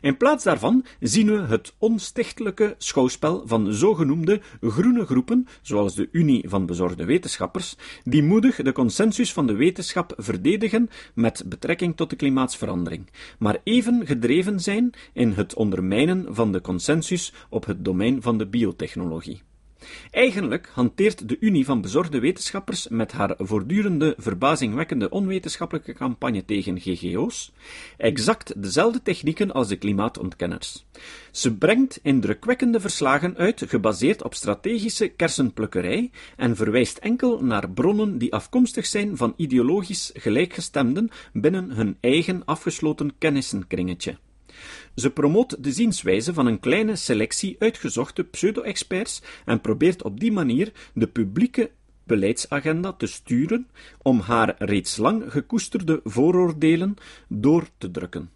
In 0.00 0.16
plaats 0.16 0.44
daarvan 0.44 0.84
zien 1.00 1.26
we 1.26 1.38
het 1.38 1.74
onstichtelijke 1.78 2.74
schouwspel 2.78 3.42
van 3.46 3.72
zogenoemde 3.72 4.40
groene 4.60 5.04
groepen, 5.04 5.46
zoals 5.62 5.94
de 5.94 6.08
Unie 6.12 6.48
van 6.48 6.66
Bezorgde 6.66 7.04
Wetenschappers, 7.04 7.76
die 8.04 8.22
moedig 8.22 8.56
de 8.56 8.72
consensus 8.72 9.32
van 9.32 9.46
de 9.46 9.54
wetenschap 9.54 10.12
verdedigen 10.16 10.90
met 11.14 11.44
betrekking 11.46 11.96
tot 11.96 12.10
de 12.10 12.16
klimaatsverandering, 12.16 13.10
maar 13.38 13.58
even 13.64 14.06
gedreven 14.06 14.60
zijn 14.60 14.90
in 15.12 15.32
het 15.32 15.54
ondermijnen 15.54 16.34
van 16.34 16.52
de 16.52 16.60
consensus 16.60 17.32
op 17.50 17.66
het 17.66 17.84
domein 17.84 18.22
van 18.22 18.38
de 18.38 18.46
biotechnologie. 18.46 19.42
Eigenlijk 20.10 20.70
hanteert 20.72 21.28
de 21.28 21.36
Unie 21.40 21.64
van 21.64 21.80
Bezorgde 21.80 22.20
Wetenschappers 22.20 22.88
met 22.88 23.12
haar 23.12 23.34
voortdurende 23.38 24.14
verbazingwekkende 24.18 25.10
onwetenschappelijke 25.10 25.92
campagne 25.92 26.44
tegen 26.44 26.80
GGO's 26.80 27.52
exact 27.96 28.62
dezelfde 28.62 29.02
technieken 29.02 29.52
als 29.52 29.68
de 29.68 29.76
klimaatontkenners. 29.76 30.84
Ze 31.30 31.54
brengt 31.54 32.00
indrukwekkende 32.02 32.80
verslagen 32.80 33.36
uit 33.36 33.62
gebaseerd 33.66 34.22
op 34.22 34.34
strategische 34.34 35.08
kersenplukkerij 35.08 36.10
en 36.36 36.56
verwijst 36.56 36.98
enkel 36.98 37.44
naar 37.44 37.70
bronnen 37.70 38.18
die 38.18 38.32
afkomstig 38.32 38.86
zijn 38.86 39.16
van 39.16 39.34
ideologisch 39.36 40.10
gelijkgestemden 40.14 41.10
binnen 41.32 41.70
hun 41.70 41.96
eigen 42.00 42.44
afgesloten 42.44 43.12
kennissenkringetje. 43.18 44.16
Ze 44.94 45.10
promoot 45.10 45.64
de 45.64 45.72
zienswijze 45.72 46.34
van 46.34 46.46
een 46.46 46.60
kleine 46.60 46.96
selectie 46.96 47.56
uitgezochte 47.58 48.24
pseudo-experts 48.24 49.22
en 49.44 49.60
probeert 49.60 50.02
op 50.02 50.20
die 50.20 50.32
manier 50.32 50.72
de 50.94 51.06
publieke 51.06 51.70
beleidsagenda 52.04 52.92
te 52.92 53.06
sturen 53.06 53.68
om 54.02 54.20
haar 54.20 54.54
reeds 54.58 54.96
lang 54.96 55.24
gekoesterde 55.28 56.00
vooroordelen 56.04 56.94
door 57.28 57.68
te 57.78 57.90
drukken. 57.90 58.30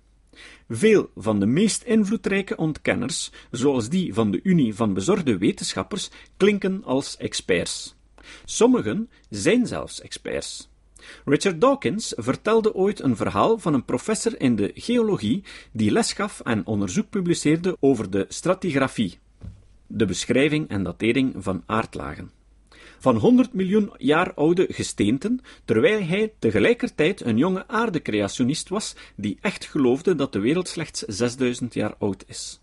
Veel 0.69 1.11
van 1.17 1.41
de 1.41 1.47
meest 1.47 1.83
invloedrijke 1.83 2.57
ontkenners, 2.57 3.31
zoals 3.50 3.88
die 3.88 4.15
van 4.15 4.31
de 4.31 4.41
Unie 4.43 4.75
van 4.75 4.95
Bezorgde 4.95 5.38
Wetenschappers, 5.38 6.11
klinken 6.37 6.85
als 6.85 7.17
experts. 7.17 7.97
Sommigen 8.45 9.11
zijn 9.29 9.67
zelfs 9.67 10.00
experts. 10.00 10.69
Richard 11.25 11.61
Dawkins 11.61 12.12
vertelde 12.17 12.75
ooit 12.75 13.00
een 13.00 13.17
verhaal 13.17 13.59
van 13.59 13.75
een 13.75 13.85
professor 13.85 14.41
in 14.41 14.57
de 14.57 14.71
geologie 14.75 15.45
die 15.73 15.91
les 15.91 16.12
gaf 16.12 16.41
en 16.41 16.67
onderzoek 16.67 17.11
publiceerde 17.11 17.77
over 17.81 18.11
de 18.11 18.25
stratigrafie, 18.29 19.19
de 19.87 20.05
beschrijving 20.05 20.69
en 20.69 20.83
datering 20.83 21.35
van 21.38 21.62
aardlagen. 21.67 22.31
Van 22.99 23.17
100 23.17 23.53
miljoen 23.53 23.93
jaar 23.97 24.35
oude 24.35 24.67
gesteenten, 24.71 25.41
terwijl 25.65 26.07
hij 26.07 26.33
tegelijkertijd 26.38 27.21
een 27.21 27.37
jonge 27.37 27.69
aardecreationist 27.69 28.69
was 28.69 28.95
die 29.17 29.38
echt 29.41 29.65
geloofde 29.65 30.15
dat 30.15 30.33
de 30.33 30.38
wereld 30.38 30.69
slechts 30.69 31.00
6000 31.00 31.75
jaar 31.75 31.95
oud 31.99 32.25
is. 32.27 32.61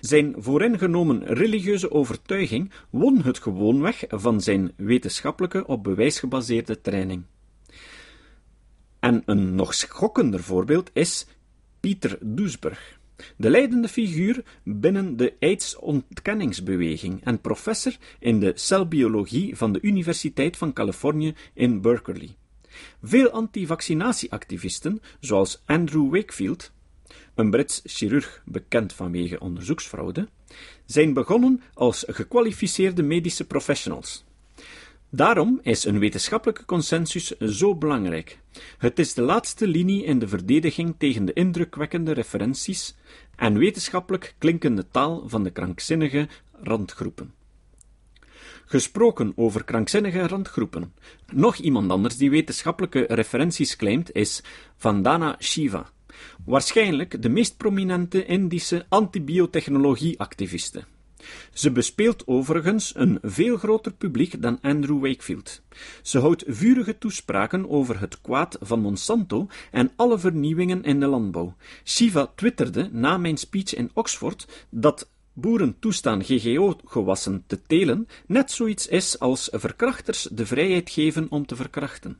Zijn 0.00 0.34
vooringenomen 0.36 1.24
religieuze 1.24 1.90
overtuiging 1.90 2.70
won 2.90 3.22
het 3.22 3.38
gewoonweg 3.38 4.04
van 4.08 4.40
zijn 4.40 4.72
wetenschappelijke 4.76 5.66
op 5.66 5.82
bewijs 5.82 6.18
gebaseerde 6.18 6.80
training. 6.80 7.22
En 9.04 9.22
een 9.26 9.54
nog 9.54 9.74
schokkender 9.74 10.42
voorbeeld 10.42 10.90
is 10.92 11.26
Pieter 11.80 12.18
Doesburg, 12.20 12.98
de 13.36 13.50
leidende 13.50 13.88
figuur 13.88 14.44
binnen 14.62 15.16
de 15.16 15.34
AIDS-ontkenningsbeweging 15.40 17.24
en 17.24 17.40
professor 17.40 17.96
in 18.18 18.40
de 18.40 18.52
celbiologie 18.54 19.56
van 19.56 19.72
de 19.72 19.78
Universiteit 19.82 20.56
van 20.56 20.72
Californië 20.72 21.34
in 21.54 21.80
Berkeley. 21.80 22.36
Veel 23.02 23.30
antivaccinatieactivisten, 23.30 25.02
zoals 25.20 25.62
Andrew 25.66 26.14
Wakefield, 26.14 26.72
een 27.34 27.50
Brits 27.50 27.80
chirurg 27.84 28.42
bekend 28.44 28.92
vanwege 28.92 29.40
onderzoeksfraude, 29.40 30.28
zijn 30.84 31.12
begonnen 31.12 31.62
als 31.74 32.04
gekwalificeerde 32.08 33.02
medische 33.02 33.46
professionals. 33.46 34.24
Daarom 35.14 35.60
is 35.62 35.84
een 35.84 35.98
wetenschappelijke 35.98 36.64
consensus 36.64 37.38
zo 37.38 37.74
belangrijk. 37.74 38.38
Het 38.78 38.98
is 38.98 39.14
de 39.14 39.22
laatste 39.22 39.66
linie 39.66 40.04
in 40.04 40.18
de 40.18 40.28
verdediging 40.28 40.94
tegen 40.98 41.24
de 41.24 41.32
indrukwekkende 41.32 42.12
referenties 42.12 42.96
en 43.36 43.58
wetenschappelijk 43.58 44.34
klinkende 44.38 44.88
taal 44.90 45.28
van 45.28 45.42
de 45.42 45.50
krankzinnige 45.50 46.28
randgroepen. 46.62 47.34
Gesproken 48.64 49.32
over 49.36 49.64
krankzinnige 49.64 50.26
randgroepen. 50.26 50.94
Nog 51.32 51.56
iemand 51.56 51.90
anders 51.90 52.16
die 52.16 52.30
wetenschappelijke 52.30 53.06
referenties 53.08 53.76
claimt 53.76 54.14
is 54.14 54.42
Vandana 54.76 55.36
Shiva, 55.40 55.90
waarschijnlijk 56.44 57.22
de 57.22 57.28
meest 57.28 57.56
prominente 57.56 58.24
Indische 58.24 58.86
antibiotechnologie-activiste. 58.88 60.84
Ze 61.52 61.70
bespeelt 61.70 62.26
overigens 62.26 62.92
een 62.96 63.18
veel 63.22 63.56
groter 63.56 63.92
publiek 63.92 64.42
dan 64.42 64.58
Andrew 64.60 65.00
Wakefield. 65.00 65.62
Ze 66.02 66.18
houdt 66.18 66.44
vurige 66.46 66.98
toespraken 66.98 67.70
over 67.70 68.00
het 68.00 68.20
kwaad 68.20 68.56
van 68.60 68.80
Monsanto 68.80 69.46
en 69.70 69.92
alle 69.96 70.18
vernieuwingen 70.18 70.82
in 70.82 71.00
de 71.00 71.06
landbouw. 71.06 71.56
Shiva 71.84 72.32
twitterde 72.34 72.88
na 72.92 73.18
mijn 73.18 73.36
speech 73.36 73.74
in 73.74 73.90
Oxford 73.92 74.66
dat 74.70 75.08
boeren 75.32 75.76
toestaan 75.78 76.24
GGO-gewassen 76.24 77.44
te 77.46 77.62
telen 77.62 78.08
net 78.26 78.50
zoiets 78.50 78.86
is 78.86 79.18
als 79.18 79.48
verkrachters 79.52 80.28
de 80.32 80.46
vrijheid 80.46 80.90
geven 80.90 81.26
om 81.30 81.46
te 81.46 81.56
verkrachten. 81.56 82.18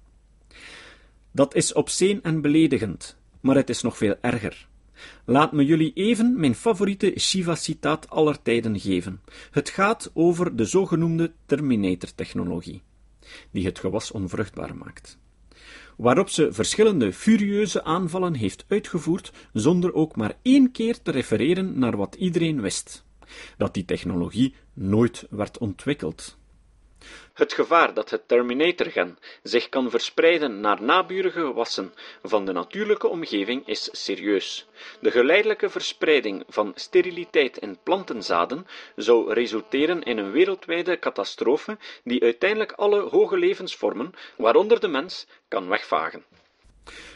Dat 1.30 1.54
is 1.54 1.72
obsceen 1.72 2.22
en 2.22 2.40
beledigend, 2.40 3.16
maar 3.40 3.56
het 3.56 3.68
is 3.68 3.82
nog 3.82 3.96
veel 3.96 4.16
erger. 4.20 4.68
Laat 5.24 5.52
me 5.52 5.64
jullie 5.64 5.92
even 5.94 6.40
mijn 6.40 6.54
favoriete 6.54 7.12
Shiva-citaat 7.18 8.10
aller 8.10 8.42
tijden 8.42 8.80
geven. 8.80 9.20
Het 9.50 9.68
gaat 9.68 10.10
over 10.14 10.56
de 10.56 10.64
zogenoemde 10.64 11.32
Terminator-technologie, 11.46 12.82
die 13.50 13.64
het 13.64 13.78
gewas 13.78 14.10
onvruchtbaar 14.10 14.76
maakt. 14.76 15.18
Waarop 15.96 16.28
ze 16.28 16.52
verschillende 16.52 17.12
furieuze 17.12 17.84
aanvallen 17.84 18.34
heeft 18.34 18.64
uitgevoerd, 18.68 19.32
zonder 19.52 19.94
ook 19.94 20.16
maar 20.16 20.36
één 20.42 20.70
keer 20.70 21.02
te 21.02 21.10
refereren 21.10 21.78
naar 21.78 21.96
wat 21.96 22.14
iedereen 22.14 22.60
wist: 22.60 23.04
dat 23.56 23.74
die 23.74 23.84
technologie 23.84 24.54
nooit 24.72 25.26
werd 25.30 25.58
ontwikkeld. 25.58 26.36
Het 27.32 27.52
gevaar 27.52 27.94
dat 27.94 28.10
het 28.10 28.28
Terminator-gen 28.28 29.18
zich 29.42 29.68
kan 29.68 29.90
verspreiden 29.90 30.60
naar 30.60 30.82
naburige 30.82 31.40
gewassen 31.40 31.92
van 32.22 32.44
de 32.44 32.52
natuurlijke 32.52 33.08
omgeving 33.08 33.66
is 33.66 33.88
serieus. 33.92 34.66
De 35.00 35.10
geleidelijke 35.10 35.70
verspreiding 35.70 36.44
van 36.48 36.72
steriliteit 36.74 37.56
in 37.56 37.78
plantenzaden 37.82 38.66
zou 38.96 39.32
resulteren 39.32 40.02
in 40.02 40.18
een 40.18 40.30
wereldwijde 40.30 40.98
catastrofe 40.98 41.78
die 42.04 42.22
uiteindelijk 42.22 42.72
alle 42.72 43.00
hoge 43.00 43.36
levensvormen, 43.36 44.12
waaronder 44.36 44.80
de 44.80 44.88
mens, 44.88 45.26
kan 45.48 45.68
wegvagen. 45.68 46.24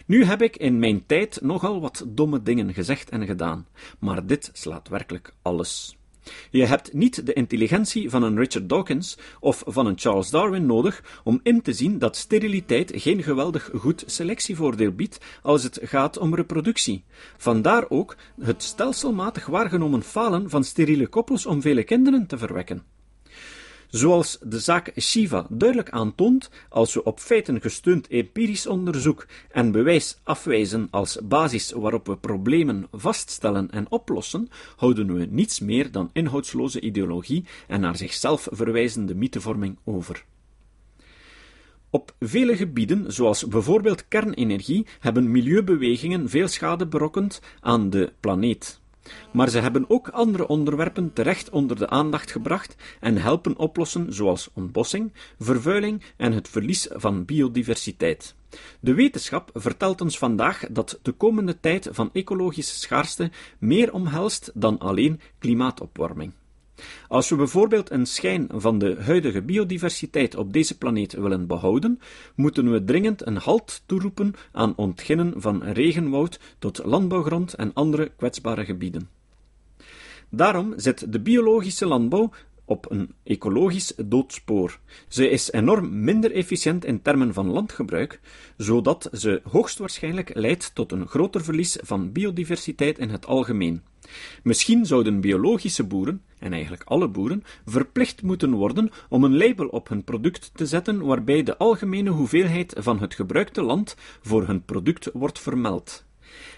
Nu 0.07 0.25
heb 0.25 0.43
ik 0.43 0.57
in 0.57 0.79
mijn 0.79 1.07
tijd 1.07 1.41
nogal 1.43 1.81
wat 1.81 2.05
domme 2.09 2.43
dingen 2.43 2.75
gezegd 2.75 3.11
en 3.11 3.27
gedaan, 3.27 3.67
maar 3.99 4.27
dit 4.27 4.51
slaat 4.53 4.89
werkelijk 4.89 5.33
alles. 5.43 5.98
Je 6.51 6.65
hebt 6.65 6.93
niet 6.93 7.27
de 7.27 7.33
intelligentie 7.33 8.11
van 8.11 8.23
een 8.23 8.39
Richard 8.39 8.69
Dawkins 8.69 9.19
of 9.41 9.63
van 9.67 9.87
een 9.87 9.99
Charles 9.99 10.31
Darwin 10.31 10.67
nodig 10.67 11.21
om 11.25 11.41
in 11.43 11.63
te 11.63 11.73
zien 11.73 11.99
dat 11.99 12.17
steriliteit 12.17 12.93
geen 12.95 13.23
geweldig 13.23 13.71
goed 13.75 14.03
selectievoordeel 14.07 14.93
biedt 14.93 15.19
als 15.43 15.63
het 15.63 15.79
gaat 15.83 16.19
om 16.19 16.35
reproductie. 16.35 17.05
Vandaar 17.37 17.91
ook 17.91 18.17
het 18.41 18.63
stelselmatig 18.63 19.47
waargenomen 19.47 20.03
falen 20.03 20.51
van 20.51 20.65
steriele 20.65 21.07
koppels 21.07 21.47
om 21.47 21.61
vele 21.61 21.85
kinderen 21.85 22.27
te 22.27 22.39
verwekken. 22.39 22.98
Zoals 23.91 24.39
de 24.43 24.59
zaak 24.59 24.93
Shiva 25.01 25.47
duidelijk 25.51 25.91
aantoont, 25.91 26.51
als 26.69 26.95
we 26.95 27.05
op 27.05 27.21
feiten 27.21 27.61
gesteund 27.61 28.09
empirisch 28.09 28.67
onderzoek 28.67 29.27
en 29.51 29.73
bewijs 29.73 30.19
afwijzen 30.23 30.89
als 30.91 31.19
basis 31.23 31.71
waarop 31.71 32.07
we 32.07 32.17
problemen 32.17 32.87
vaststellen 32.93 33.71
en 33.71 33.91
oplossen, 33.91 34.49
houden 34.77 35.15
we 35.15 35.27
niets 35.31 35.61
meer 35.61 35.91
dan 35.91 36.11
inhoudsloze 36.13 36.81
ideologie 36.81 37.45
en 37.67 37.81
naar 37.81 37.97
zichzelf 37.97 38.49
verwijzende 38.51 39.15
mythevorming 39.15 39.79
over. 39.85 40.25
Op 41.91 42.15
vele 42.21 42.57
gebieden, 42.57 43.13
zoals 43.13 43.47
bijvoorbeeld 43.47 44.09
kernenergie, 44.09 44.87
hebben 45.01 45.31
milieubewegingen 45.31 46.29
veel 46.29 46.49
schade 46.49 46.87
berokkend 46.87 47.41
aan 47.61 47.91
de 47.91 48.13
planeet. 48.21 48.81
Maar 49.33 49.49
ze 49.49 49.59
hebben 49.59 49.91
ook 49.91 50.09
andere 50.09 50.49
onderwerpen 50.49 51.13
terecht 51.13 51.51
onder 51.51 51.77
de 51.77 51.89
aandacht 51.89 52.31
gebracht 52.31 52.77
en 53.01 53.17
helpen 53.17 53.57
oplossen, 53.57 54.13
zoals 54.13 54.51
ontbossing, 54.55 55.13
vervuiling 55.39 56.03
en 56.17 56.33
het 56.33 56.49
verlies 56.49 56.87
van 56.91 57.25
biodiversiteit. 57.25 58.35
De 58.81 58.95
wetenschap 58.95 59.51
vertelt 59.55 60.01
ons 60.01 60.19
vandaag 60.19 60.65
dat 60.71 60.99
de 61.03 61.13
komende 61.13 61.61
tijd 61.61 61.89
van 61.91 62.11
ecologische 62.13 62.75
schaarste 62.75 63.31
meer 63.59 63.93
omhelst 63.93 64.51
dan 64.55 64.79
alleen 64.79 65.21
klimaatopwarming. 65.39 66.33
Als 67.09 67.29
we 67.29 67.37
bijvoorbeeld 67.37 67.91
een 67.91 68.07
schijn 68.07 68.49
van 68.55 68.79
de 68.79 68.97
huidige 69.01 69.43
biodiversiteit 69.43 70.37
op 70.37 70.53
deze 70.53 70.79
planeet 70.79 71.13
willen 71.13 71.47
behouden, 71.47 72.01
moeten 72.35 72.71
we 72.73 72.85
dringend 72.85 73.27
een 73.27 73.37
halt 73.37 73.83
toeroepen 73.87 74.35
aan 74.53 74.77
ontginnen 74.77 75.33
van 75.37 75.63
regenwoud 75.63 76.41
tot 76.59 76.81
landbouwgrond 76.85 77.55
en 77.55 77.73
andere 77.75 78.13
kwetsbare 78.17 78.65
gebieden. 78.65 79.09
Daarom 80.29 80.73
zet 80.77 81.13
de 81.13 81.21
biologische 81.21 81.87
landbouw 81.87 82.31
op 82.65 82.91
een 82.91 83.15
ecologisch 83.23 83.93
doodspoor. 84.05 84.79
Ze 85.09 85.29
is 85.29 85.53
enorm 85.53 86.05
minder 86.05 86.33
efficiënt 86.33 86.85
in 86.85 87.03
termen 87.03 87.35
van 87.35 87.51
landgebruik, 87.51 88.21
zodat 88.57 89.09
ze 89.13 89.41
hoogstwaarschijnlijk 89.45 90.31
leidt 90.35 90.75
tot 90.75 90.93
een 90.93 91.07
groter 91.07 91.45
verlies 91.45 91.79
van 91.81 92.13
biodiversiteit 92.13 92.99
in 92.99 93.11
het 93.11 93.27
algemeen. 93.27 93.83
Misschien 94.43 94.87
zouden 94.87 95.21
biologische 95.21 95.85
boeren, 95.85 96.23
en 96.39 96.53
eigenlijk 96.53 96.83
alle 96.85 97.09
boeren, 97.09 97.45
verplicht 97.67 98.23
moeten 98.23 98.53
worden 98.53 98.91
om 99.09 99.25
een 99.25 99.37
label 99.37 99.67
op 99.67 99.89
hun 99.89 100.05
product 100.05 100.51
te 100.55 100.67
zetten 100.67 101.05
waarbij 101.05 101.43
de 101.43 101.57
algemene 101.57 102.11
hoeveelheid 102.11 102.75
van 102.79 103.01
het 103.01 103.15
gebruikte 103.15 103.63
land 103.63 103.97
voor 104.21 104.47
hun 104.47 104.65
product 104.65 105.11
wordt 105.13 105.39
vermeld. 105.39 106.07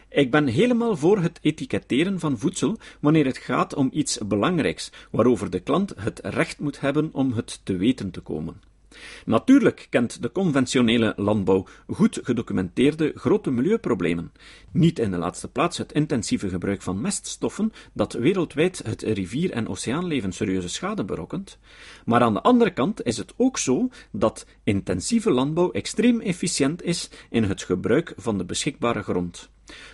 Ik 0.09 0.31
ben 0.31 0.47
helemaal 0.47 0.97
voor 0.97 1.19
het 1.19 1.39
etiketteren 1.43 2.21
van 2.21 2.39
voedsel 2.39 2.79
wanneer 3.01 3.27
het 3.27 3.39
gaat 3.39 3.75
om 3.75 3.89
iets 3.93 4.19
belangrijks, 4.19 4.93
waarover 5.11 5.51
de 5.51 5.61
klant 5.61 5.93
het 5.97 6.21
recht 6.23 6.59
moet 6.59 6.81
hebben 6.81 7.09
om 7.13 7.33
het 7.33 7.61
te 7.63 7.77
weten 7.77 8.11
te 8.11 8.21
komen. 8.21 8.70
Natuurlijk 9.25 9.87
kent 9.91 10.23
de 10.23 10.33
conventionele 10.33 11.13
landbouw 11.17 11.67
goed 11.87 12.19
gedocumenteerde 12.23 13.13
grote 13.15 13.51
milieuproblemen. 13.51 14.33
Niet 14.73 14.99
in 14.99 15.11
de 15.11 15.17
laatste 15.17 15.49
plaats 15.49 15.79
het 15.79 15.93
intensieve 15.93 16.49
gebruik 16.49 16.83
van 16.83 17.01
meststoffen, 17.01 17.73
dat 17.93 18.13
wereldwijd 18.13 18.83
het 18.85 19.03
rivier- 19.03 19.53
en 19.53 19.69
oceaanleven 19.69 20.33
serieuze 20.33 20.69
schade 20.69 21.05
berokkent. 21.05 21.59
Maar 22.05 22.21
aan 22.21 22.35
de 22.35 22.43
andere 22.43 22.73
kant 22.73 23.05
is 23.05 23.17
het 23.17 23.35
ook 23.37 23.59
zo 23.59 23.89
dat 24.13 24.47
intensieve 24.65 25.31
landbouw 25.31 25.71
extreem 25.71 26.21
efficiënt 26.21 26.83
is 26.83 27.11
in 27.31 27.45
het 27.45 27.63
gebruik 27.63 28.13
van 28.17 28.39
de 28.39 28.45
beschikbare 28.45 29.03
grond, 29.03 29.51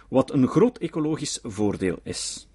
wat 0.08 0.32
een 0.32 0.46
groot 0.46 0.78
ecologisch 0.78 1.38
voordeel 1.42 1.98
is. 2.02 2.48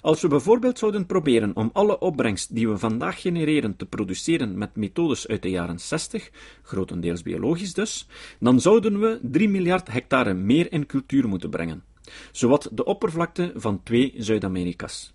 Als 0.00 0.20
we 0.20 0.28
bijvoorbeeld 0.28 0.78
zouden 0.78 1.06
proberen 1.06 1.56
om 1.56 1.70
alle 1.72 1.98
opbrengst 1.98 2.54
die 2.54 2.68
we 2.68 2.78
vandaag 2.78 3.20
genereren 3.20 3.76
te 3.76 3.86
produceren 3.86 4.58
met 4.58 4.76
methodes 4.76 5.28
uit 5.28 5.42
de 5.42 5.50
jaren 5.50 5.78
60, 5.80 6.30
grotendeels 6.62 7.22
biologisch 7.22 7.74
dus, 7.74 8.08
dan 8.40 8.60
zouden 8.60 9.00
we 9.00 9.18
3 9.22 9.48
miljard 9.48 9.92
hectare 9.92 10.34
meer 10.34 10.72
in 10.72 10.86
cultuur 10.86 11.28
moeten 11.28 11.50
brengen, 11.50 11.84
zowat 12.32 12.68
de 12.72 12.84
oppervlakte 12.84 13.52
van 13.54 13.82
twee 13.82 14.14
Zuid-Amerika's. 14.16 15.12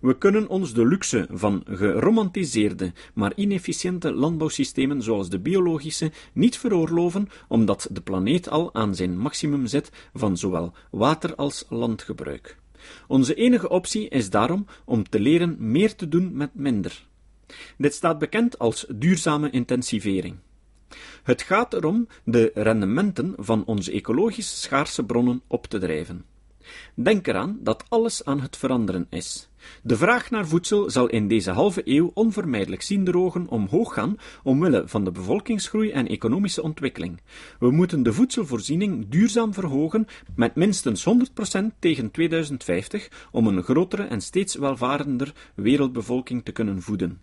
We 0.00 0.18
kunnen 0.18 0.48
ons 0.48 0.74
de 0.74 0.86
luxe 0.86 1.26
van 1.30 1.62
geromantiseerde, 1.66 2.92
maar 3.14 3.32
inefficiënte 3.36 4.12
landbouwsystemen 4.12 5.02
zoals 5.02 5.28
de 5.28 5.38
biologische 5.38 6.12
niet 6.32 6.58
veroorloven, 6.58 7.28
omdat 7.48 7.88
de 7.92 8.00
planeet 8.00 8.48
al 8.48 8.74
aan 8.74 8.94
zijn 8.94 9.18
maximum 9.18 9.66
zit 9.66 9.90
van 10.14 10.36
zowel 10.36 10.72
water- 10.90 11.34
als 11.34 11.64
landgebruik. 11.68 12.58
Onze 13.06 13.34
enige 13.34 13.68
optie 13.68 14.08
is 14.08 14.30
daarom 14.30 14.66
om 14.84 15.08
te 15.08 15.20
leren 15.20 15.56
meer 15.58 15.94
te 15.94 16.08
doen 16.08 16.36
met 16.36 16.54
minder. 16.54 17.06
Dit 17.78 17.94
staat 17.94 18.18
bekend 18.18 18.58
als 18.58 18.86
duurzame 18.88 19.50
intensivering. 19.50 20.36
Het 21.22 21.42
gaat 21.42 21.74
erom 21.74 22.08
de 22.24 22.50
rendementen 22.54 23.34
van 23.36 23.64
onze 23.64 23.92
ecologisch 23.92 24.60
schaarse 24.60 25.04
bronnen 25.04 25.42
op 25.46 25.66
te 25.66 25.78
drijven. 25.78 26.24
Denk 26.94 27.26
eraan 27.26 27.58
dat 27.60 27.84
alles 27.88 28.24
aan 28.24 28.40
het 28.40 28.56
veranderen 28.56 29.06
is. 29.10 29.48
De 29.82 29.96
vraag 29.96 30.30
naar 30.30 30.46
voedsel 30.46 30.90
zal 30.90 31.06
in 31.06 31.28
deze 31.28 31.50
halve 31.50 31.80
eeuw 31.84 32.10
onvermijdelijk 32.14 32.82
zien 32.82 33.04
drogen 33.04 33.48
omhoog 33.48 33.94
gaan 33.94 34.16
omwille 34.42 34.82
van 34.86 35.04
de 35.04 35.10
bevolkingsgroei 35.10 35.90
en 35.90 36.08
economische 36.08 36.62
ontwikkeling. 36.62 37.20
We 37.58 37.70
moeten 37.70 38.02
de 38.02 38.12
voedselvoorziening 38.12 39.08
duurzaam 39.08 39.54
verhogen 39.54 40.06
met 40.36 40.54
minstens 40.54 41.04
100% 41.04 41.78
tegen 41.78 42.10
2050 42.10 43.28
om 43.30 43.46
een 43.46 43.62
grotere 43.62 44.02
en 44.02 44.20
steeds 44.20 44.54
welvarender 44.54 45.32
wereldbevolking 45.54 46.44
te 46.44 46.52
kunnen 46.52 46.82
voeden. 46.82 47.20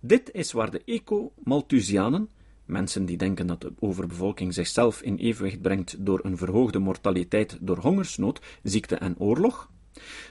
Dit 0.00 0.30
is 0.32 0.52
waar 0.52 0.70
de 0.70 0.82
eco-Malthusianen, 0.84 2.28
Mensen 2.66 3.04
die 3.04 3.16
denken 3.16 3.46
dat 3.46 3.60
de 3.60 3.72
overbevolking 3.78 4.54
zichzelf 4.54 5.02
in 5.02 5.16
evenwicht 5.16 5.60
brengt 5.60 5.96
door 5.98 6.20
een 6.22 6.36
verhoogde 6.36 6.78
mortaliteit 6.78 7.58
door 7.60 7.78
hongersnood, 7.78 8.40
ziekte 8.62 8.96
en 8.96 9.14
oorlog, 9.18 9.70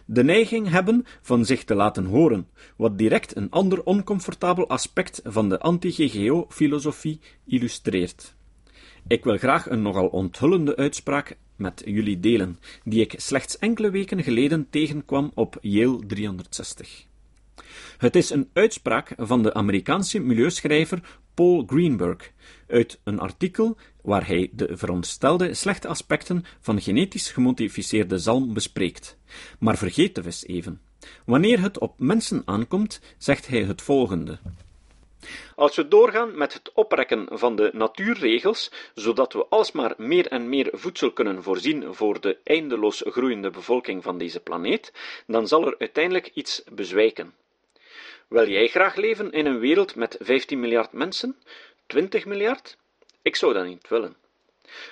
de 0.06 0.24
neiging 0.24 0.69
hebben 0.69 1.06
van 1.21 1.45
zich 1.45 1.63
te 1.63 1.76
laten 1.76 2.06
horen, 2.06 2.48
wat 2.76 2.98
direct 2.98 3.36
een 3.36 3.52
ander 3.52 3.84
oncomfortabel 3.84 4.69
aspect 4.69 5.21
van 5.24 5.50
de 5.50 5.60
anti-GGO-filosofie 5.60 7.19
illustreert. 7.45 8.36
Ik 9.08 9.24
wil 9.24 9.38
graag 9.38 9.69
een 9.69 9.82
nogal 9.82 10.08
onthullende 10.08 10.76
uitspraak 10.76 11.38
met 11.56 11.82
jullie 11.86 12.19
delen, 12.19 12.60
die 12.84 13.02
ik 13.02 13.13
slechts 13.17 13.58
enkele 13.58 13.89
weken 13.89 14.24
geleden 14.24 14.67
tegenkwam 14.69 15.32
op 15.34 15.58
Yale 15.62 16.06
360. 16.06 17.06
Het 17.98 18.15
is 18.15 18.30
een 18.30 18.50
uitspraak 18.54 19.13
van 19.17 19.43
de 19.43 19.54
Amerikaanse 19.54 20.19
milieuschrijver 20.19 21.19
Paul 21.36 21.63
Greenberg 21.67 22.32
uit 22.67 23.00
een 23.04 23.19
artikel 23.19 23.78
waar 24.02 24.28
hij 24.28 24.50
de 24.52 24.78
veronderstelde 24.78 25.54
slechte 25.54 25.88
aspecten 25.88 26.45
van 26.60 26.82
genetisch 26.82 27.32
gemodificeerde 27.32 28.17
zalm 28.17 28.54
bespreekt. 28.54 29.17
Maar 29.60 29.78
vergeet 29.78 30.15
de 30.15 30.24
vis 30.24 30.45
even. 30.45 30.82
Wanneer 31.26 31.62
het 31.62 31.80
op 31.80 31.93
mensen 32.00 32.41
aankomt, 32.45 33.02
zegt 33.17 33.48
hij 33.48 33.63
het 33.63 33.82
volgende. 33.82 34.39
Als 35.56 35.76
we 35.76 35.88
doorgaan 35.88 36.38
met 36.38 36.54
het 36.54 36.71
oprekken 36.74 37.28
van 37.32 37.56
de 37.56 37.69
natuurregels, 37.74 38.71
zodat 38.93 39.34
we 39.34 39.45
alsmaar 39.50 39.93
meer 39.98 40.28
en 40.28 40.50
meer 40.50 40.69
voedsel 40.71 41.12
kunnen 41.12 41.43
voorzien 41.43 41.93
voor 41.93 42.21
de 42.21 42.38
eindeloos 42.43 43.04
groeiende 43.06 43.50
bevolking 43.50 44.04
van 44.04 44.17
deze 44.17 44.39
planeet, 44.39 44.93
dan 45.28 45.48
zal 45.48 45.67
er 45.67 45.76
uiteindelijk 45.78 46.32
iets 46.34 46.63
bezwijken. 46.71 47.34
Wil 48.27 48.49
jij 48.49 48.67
graag 48.67 48.95
leven 48.95 49.31
in 49.31 49.45
een 49.45 49.59
wereld 49.59 49.95
met 49.95 50.17
15 50.19 50.59
miljard 50.59 50.91
mensen? 50.91 51.35
20 51.88 52.25
miljard? 52.25 52.77
Ik 53.21 53.35
zou 53.35 53.53
dat 53.53 53.65
niet 53.65 53.88
willen. 53.88 54.15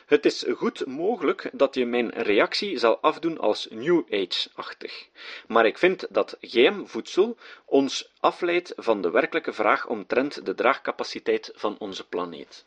Het 0.05 0.25
is 0.25 0.45
goed 0.55 0.85
mogelijk 0.85 1.49
dat 1.53 1.75
je 1.75 1.85
mijn 1.85 2.09
reactie 2.09 2.77
zal 2.77 2.99
afdoen 2.99 3.37
als 3.37 3.67
New 3.71 4.03
Age-achtig, 4.09 5.07
maar 5.47 5.65
ik 5.65 5.77
vind 5.77 6.07
dat 6.09 6.37
GM-voedsel 6.41 7.37
ons 7.65 8.11
afleidt 8.19 8.73
van 8.75 9.01
de 9.01 9.11
werkelijke 9.11 9.53
vraag 9.53 9.87
omtrent 9.87 10.45
de 10.45 10.55
draagcapaciteit 10.55 11.51
van 11.55 11.75
onze 11.79 12.07
planeet. 12.07 12.65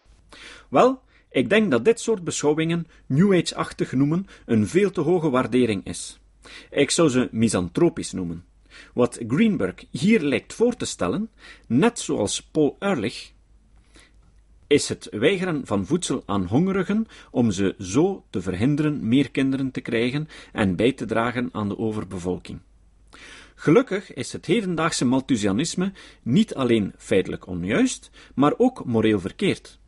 Wel, 0.69 1.01
ik 1.31 1.49
denk 1.49 1.71
dat 1.71 1.85
dit 1.85 2.01
soort 2.01 2.25
beschouwingen 2.25 2.87
New 3.07 3.35
Age-achtig 3.35 3.93
noemen 3.93 4.27
een 4.47 4.67
veel 4.67 4.91
te 4.91 5.01
hoge 5.01 5.31
waardering 5.31 5.87
is. 5.87 6.19
Ik 6.71 6.91
zou 6.91 7.09
ze 7.09 7.29
misantropisch 7.31 8.13
noemen. 8.13 8.45
Wat 8.95 9.21
Greenberg 9.29 9.85
hier 9.91 10.21
lijkt 10.21 10.55
voor 10.55 10.77
te 10.77 10.85
stellen, 10.85 11.31
net 11.67 11.99
zoals 11.99 12.43
Paul 12.43 12.77
Ehrlich, 12.79 13.33
is 14.67 14.89
het 14.89 15.09
weigeren 15.11 15.67
van 15.67 15.87
voedsel 15.87 16.23
aan 16.27 16.47
hongerigen 16.47 17.07
om 17.31 17.51
ze 17.51 17.75
zo 17.79 18.25
te 18.31 18.41
verhinderen 18.41 19.09
meer 19.09 19.31
kinderen 19.31 19.71
te 19.71 19.81
krijgen 19.81 20.29
en 20.53 20.77
bij 20.77 20.93
te 20.93 21.05
dragen 21.05 21.49
aan 21.53 21.69
de 21.69 21.79
overbevolking. 21.79 22.59
Gelukkig 23.55 24.15
is 24.15 24.33
het 24.33 24.47
hedendaagse 24.47 25.05
Malthusianisme 25.05 25.93
niet 26.23 26.55
alleen 26.55 26.93
feitelijk 26.97 27.47
onjuist, 27.47 28.11
maar 28.35 28.55
ook 28.57 28.85
moreel 28.85 29.21
verkeerd. 29.21 29.79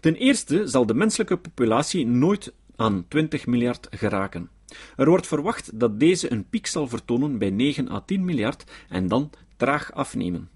Ten 0.00 0.14
eerste 0.14 0.66
zal 0.66 0.86
de 0.86 0.94
menselijke 0.94 1.36
populatie 1.36 2.06
nooit 2.06 2.52
aan 2.82 3.04
20 3.08 3.46
miljard 3.46 3.86
geraken. 3.90 4.50
Er 4.96 5.08
wordt 5.08 5.26
verwacht 5.26 5.80
dat 5.80 6.00
deze 6.00 6.32
een 6.32 6.48
piek 6.48 6.66
zal 6.66 6.88
vertonen 6.88 7.38
bij 7.38 7.50
9 7.50 7.90
à 7.90 8.00
10 8.00 8.24
miljard 8.24 8.64
en 8.88 9.08
dan 9.08 9.30
traag 9.56 9.92
afnemen. 9.92 10.48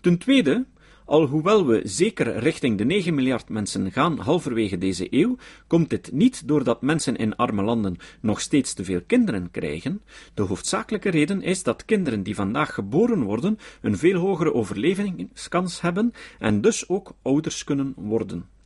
Ten 0.00 0.18
tweede, 0.18 0.66
alhoewel 1.04 1.66
we 1.66 1.80
zeker 1.84 2.38
richting 2.38 2.78
de 2.78 2.84
9 2.84 3.14
miljard 3.14 3.48
mensen 3.48 3.92
gaan 3.92 4.18
halverwege 4.18 4.78
deze 4.78 5.06
eeuw, 5.10 5.36
komt 5.66 5.90
dit 5.90 6.12
niet 6.12 6.48
doordat 6.48 6.82
mensen 6.82 7.16
in 7.16 7.36
arme 7.36 7.62
landen 7.62 7.96
nog 8.20 8.40
steeds 8.40 8.72
te 8.72 8.84
veel 8.84 9.00
kinderen 9.06 9.50
krijgen. 9.50 10.02
De 10.34 10.42
hoofdzakelijke 10.42 11.10
reden 11.10 11.42
is 11.42 11.62
dat 11.62 11.84
kinderen 11.84 12.22
die 12.22 12.34
vandaag 12.34 12.74
geboren 12.74 13.22
worden 13.22 13.58
een 13.80 13.98
veel 13.98 14.20
hogere 14.20 14.54
overlevingskans 14.54 15.80
hebben 15.80 16.12
en 16.38 16.60
dus 16.60 16.88
ook 16.88 17.12
ouders 17.22 17.64
kunnen 17.64 17.92
worden. 17.96 18.56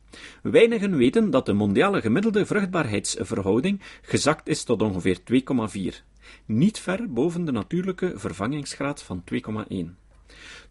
Weinigen 0.41 0.97
weten 0.97 1.29
dat 1.29 1.45
de 1.45 1.53
mondiale 1.53 2.01
gemiddelde 2.01 2.45
vruchtbaarheidsverhouding 2.45 3.81
gezakt 4.01 4.47
is 4.47 4.63
tot 4.63 4.81
ongeveer 4.81 5.19
2,4, 5.19 6.03
niet 6.45 6.79
ver 6.79 7.13
boven 7.13 7.45
de 7.45 7.51
natuurlijke 7.51 8.13
vervangingsgraad 8.15 9.03
van 9.03 9.23
2,1. 9.69 9.75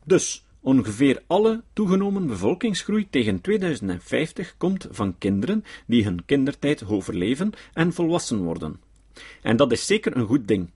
Dus 0.05 0.45
ongeveer 0.61 1.23
alle 1.27 1.63
toegenomen 1.73 2.27
bevolkingsgroei 2.27 3.11
tegen 3.11 3.41
2050 3.41 4.55
komt 4.57 4.87
van 4.91 5.19
kinderen 5.19 5.65
die 5.87 6.05
hun 6.05 6.25
kindertijd 6.25 6.87
overleven 6.87 7.53
en 7.73 7.93
volwassen 7.93 8.43
worden. 8.43 8.81
En 9.43 9.57
dat 9.57 9.73
is 9.73 9.87
zeker 9.87 10.17
een 10.17 10.27
goed 10.27 10.49
ding. 10.49 10.71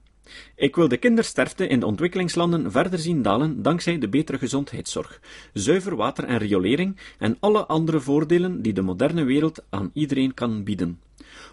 Ik 0.57 0.77
wil 0.77 0.89
de 0.89 0.97
kindersterfte 0.97 1.67
in 1.67 1.81
de 1.81 1.87
ontwikkelingslanden 1.87 2.71
verder 2.71 2.99
zien 2.99 3.23
dalen 3.23 3.63
dankzij 3.63 3.99
de 3.99 4.09
betere 4.09 4.39
gezondheidszorg, 4.39 5.21
zuiver 5.53 5.97
water 5.97 6.25
en 6.25 6.39
riolering 6.39 6.97
en 7.19 7.37
alle 7.41 7.67
andere 7.67 8.01
voordelen 8.01 8.63
die 8.63 8.73
de 8.73 8.83
moderne 8.83 9.25
wereld 9.25 9.65
aan 9.71 9.91
iedereen 9.93 10.35
kan 10.35 10.65
bieden. 10.65 11.01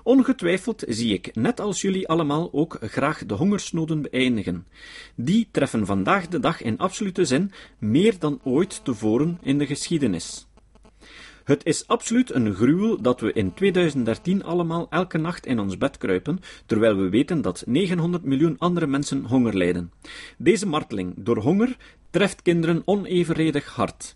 Ongetwijfeld 0.03 0.83
zie 0.87 1.13
ik, 1.13 1.35
net 1.35 1.59
als 1.59 1.81
jullie 1.81 2.07
allemaal, 2.07 2.49
ook 2.51 2.77
graag 2.81 3.25
de 3.25 3.33
hongersnoden 3.33 4.01
beëindigen. 4.01 4.67
Die 5.15 5.47
treffen 5.51 5.85
vandaag 5.85 6.27
de 6.27 6.39
dag 6.39 6.61
in 6.61 6.77
absolute 6.77 7.25
zin 7.25 7.51
meer 7.77 8.19
dan 8.19 8.39
ooit 8.43 8.85
tevoren 8.85 9.39
in 9.41 9.57
de 9.57 9.65
geschiedenis. 9.65 10.47
Het 11.43 11.65
is 11.65 11.87
absoluut 11.87 12.33
een 12.33 12.53
gruwel 12.53 13.01
dat 13.01 13.19
we 13.19 13.33
in 13.33 13.53
2013 13.53 14.43
allemaal 14.43 14.87
elke 14.89 15.17
nacht 15.17 15.45
in 15.45 15.59
ons 15.59 15.77
bed 15.77 15.97
kruipen, 15.97 16.39
terwijl 16.65 16.95
we 16.97 17.09
weten 17.09 17.41
dat 17.41 17.63
900 17.65 18.23
miljoen 18.23 18.55
andere 18.57 18.87
mensen 18.87 19.25
honger 19.25 19.57
lijden. 19.57 19.91
Deze 20.37 20.67
marteling 20.67 21.13
door 21.17 21.37
honger 21.37 21.77
treft 22.09 22.41
kinderen 22.41 22.81
onevenredig 22.85 23.65
hard. 23.65 24.15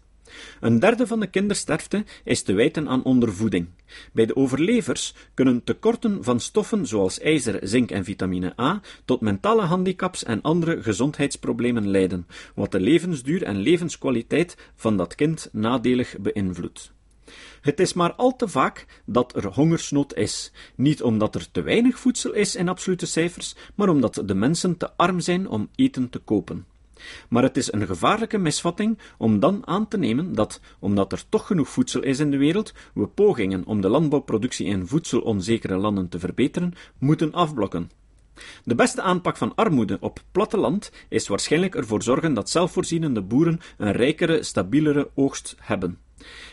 Een 0.59 0.79
derde 0.79 1.07
van 1.07 1.19
de 1.19 1.27
kindersterfte 1.27 2.05
is 2.23 2.41
te 2.41 2.53
wijten 2.53 2.87
aan 2.89 3.03
ondervoeding. 3.03 3.67
Bij 4.13 4.25
de 4.25 4.35
overlevers 4.35 5.13
kunnen 5.33 5.63
tekorten 5.63 6.23
van 6.23 6.39
stoffen 6.39 6.87
zoals 6.87 7.19
ijzer, 7.19 7.59
zink 7.61 7.91
en 7.91 8.03
vitamine 8.03 8.53
A 8.59 8.81
tot 9.05 9.21
mentale 9.21 9.61
handicaps 9.61 10.23
en 10.23 10.41
andere 10.41 10.83
gezondheidsproblemen 10.83 11.87
leiden, 11.87 12.27
wat 12.55 12.71
de 12.71 12.79
levensduur 12.79 13.43
en 13.43 13.57
levenskwaliteit 13.57 14.57
van 14.75 14.97
dat 14.97 15.15
kind 15.15 15.49
nadelig 15.51 16.15
beïnvloedt. 16.19 16.95
Het 17.67 17.79
is 17.79 17.93
maar 17.93 18.13
al 18.13 18.35
te 18.35 18.47
vaak 18.47 18.85
dat 19.05 19.35
er 19.35 19.53
hongersnood 19.53 20.15
is, 20.15 20.51
niet 20.75 21.03
omdat 21.03 21.35
er 21.35 21.51
te 21.51 21.61
weinig 21.61 21.99
voedsel 21.99 22.33
is 22.33 22.55
in 22.55 22.69
absolute 22.69 23.05
cijfers, 23.05 23.55
maar 23.75 23.89
omdat 23.89 24.21
de 24.25 24.33
mensen 24.33 24.77
te 24.77 24.91
arm 24.95 25.19
zijn 25.19 25.49
om 25.49 25.69
eten 25.75 26.09
te 26.09 26.19
kopen. 26.19 26.65
Maar 27.29 27.43
het 27.43 27.57
is 27.57 27.73
een 27.73 27.87
gevaarlijke 27.87 28.37
misvatting 28.37 28.97
om 29.17 29.39
dan 29.39 29.67
aan 29.67 29.87
te 29.87 29.97
nemen 29.97 30.33
dat, 30.33 30.59
omdat 30.79 31.11
er 31.11 31.23
toch 31.29 31.47
genoeg 31.47 31.69
voedsel 31.69 32.03
is 32.03 32.19
in 32.19 32.31
de 32.31 32.37
wereld, 32.37 32.73
we 32.93 33.07
pogingen 33.07 33.65
om 33.65 33.81
de 33.81 33.89
landbouwproductie 33.89 34.65
in 34.65 34.87
voedselonzekere 34.87 35.77
landen 35.77 36.09
te 36.09 36.19
verbeteren, 36.19 36.73
moeten 36.97 37.33
afblokken. 37.33 37.91
De 38.63 38.75
beste 38.75 39.01
aanpak 39.01 39.37
van 39.37 39.55
armoede 39.55 39.97
op 39.99 40.19
platteland 40.31 40.91
is 41.09 41.27
waarschijnlijk 41.27 41.75
ervoor 41.75 42.03
zorgen 42.03 42.33
dat 42.33 42.49
zelfvoorzienende 42.49 43.21
boeren 43.21 43.59
een 43.77 43.91
rijkere, 43.91 44.43
stabielere 44.43 45.09
oogst 45.15 45.55
hebben. 45.59 46.05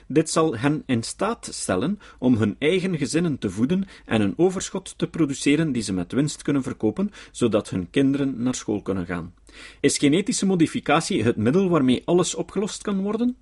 Dit 0.07 0.31
zal 0.31 0.57
hen 0.57 0.83
in 0.87 1.03
staat 1.03 1.48
stellen 1.53 1.98
om 2.18 2.37
hun 2.37 2.57
eigen 2.59 2.98
gezinnen 2.98 3.38
te 3.38 3.50
voeden 3.50 3.85
en 4.05 4.20
een 4.20 4.35
overschot 4.37 4.98
te 4.98 5.09
produceren 5.09 5.72
die 5.72 5.83
ze 5.83 5.92
met 5.92 6.12
winst 6.12 6.42
kunnen 6.42 6.62
verkopen, 6.62 7.11
zodat 7.31 7.70
hun 7.70 7.90
kinderen 7.90 8.42
naar 8.42 8.55
school 8.55 8.83
kunnen 8.83 9.07
gaan. 9.07 9.35
Is 9.81 9.98
genetische 9.98 10.46
modificatie 10.46 11.22
het 11.22 11.37
middel 11.37 11.68
waarmee 11.68 12.03
alles 12.05 12.35
opgelost 12.35 12.83
kan 12.83 13.03
worden? 13.03 13.37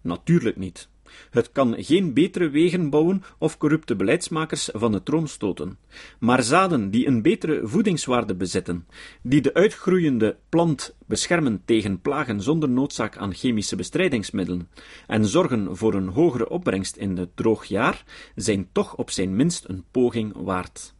Natuurlijk 0.00 0.56
niet. 0.56 0.88
Het 1.30 1.52
kan 1.52 1.74
geen 1.78 2.14
betere 2.14 2.50
wegen 2.50 2.90
bouwen 2.90 3.22
of 3.38 3.58
corrupte 3.58 3.96
beleidsmakers 3.96 4.68
van 4.72 4.92
de 4.92 5.02
troon 5.02 5.28
stoten. 5.28 5.78
Maar 6.18 6.42
zaden 6.42 6.90
die 6.90 7.06
een 7.06 7.22
betere 7.22 7.60
voedingswaarde 7.62 8.34
bezitten, 8.34 8.86
die 9.22 9.40
de 9.40 9.54
uitgroeiende 9.54 10.36
plant 10.48 10.96
beschermen 11.06 11.62
tegen 11.64 12.00
plagen 12.00 12.40
zonder 12.40 12.68
noodzaak 12.68 13.16
aan 13.16 13.34
chemische 13.34 13.76
bestrijdingsmiddelen 13.76 14.68
en 15.06 15.24
zorgen 15.24 15.76
voor 15.76 15.94
een 15.94 16.08
hogere 16.08 16.48
opbrengst 16.48 16.96
in 16.96 17.16
het 17.16 17.36
droog 17.36 17.64
jaar, 17.64 18.04
zijn 18.34 18.68
toch 18.72 18.96
op 18.96 19.10
zijn 19.10 19.36
minst 19.36 19.64
een 19.68 19.84
poging 19.90 20.32
waard. 20.36 20.94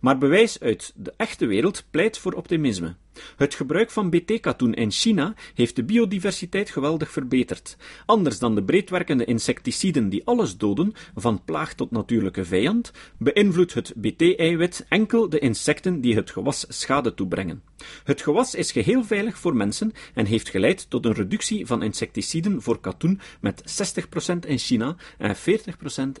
Maar 0.00 0.18
bewijs 0.18 0.60
uit 0.60 0.92
de 0.96 1.14
echte 1.16 1.46
wereld 1.46 1.84
pleit 1.90 2.18
voor 2.18 2.32
optimisme. 2.32 2.96
Het 3.36 3.54
gebruik 3.54 3.90
van 3.90 4.10
BT-katoen 4.10 4.74
in 4.74 4.90
China 4.90 5.34
heeft 5.54 5.76
de 5.76 5.84
biodiversiteit 5.84 6.70
geweldig 6.70 7.10
verbeterd. 7.10 7.76
Anders 8.06 8.38
dan 8.38 8.54
de 8.54 8.62
breedwerkende 8.62 9.24
insecticiden 9.24 10.08
die 10.08 10.26
alles 10.26 10.56
doden, 10.56 10.92
van 11.14 11.44
plaag 11.44 11.74
tot 11.74 11.90
natuurlijke 11.90 12.44
vijand, 12.44 12.92
beïnvloedt 13.18 13.74
het 13.74 13.92
BT-eiwit 13.96 14.86
enkel 14.88 15.28
de 15.28 15.38
insecten 15.38 16.00
die 16.00 16.14
het 16.14 16.30
gewas 16.30 16.64
schade 16.68 17.14
toebrengen. 17.14 17.62
Het 18.04 18.22
gewas 18.22 18.54
is 18.54 18.72
geheel 18.72 19.04
veilig 19.04 19.38
voor 19.38 19.56
mensen 19.56 19.92
en 20.14 20.26
heeft 20.26 20.48
geleid 20.48 20.90
tot 20.90 21.04
een 21.04 21.14
reductie 21.14 21.66
van 21.66 21.82
insecticiden 21.82 22.62
voor 22.62 22.80
katoen 22.80 23.20
met 23.40 23.62
60% 23.62 24.38
in 24.46 24.58
China 24.58 24.96
en 25.18 25.36
40% 25.36 25.40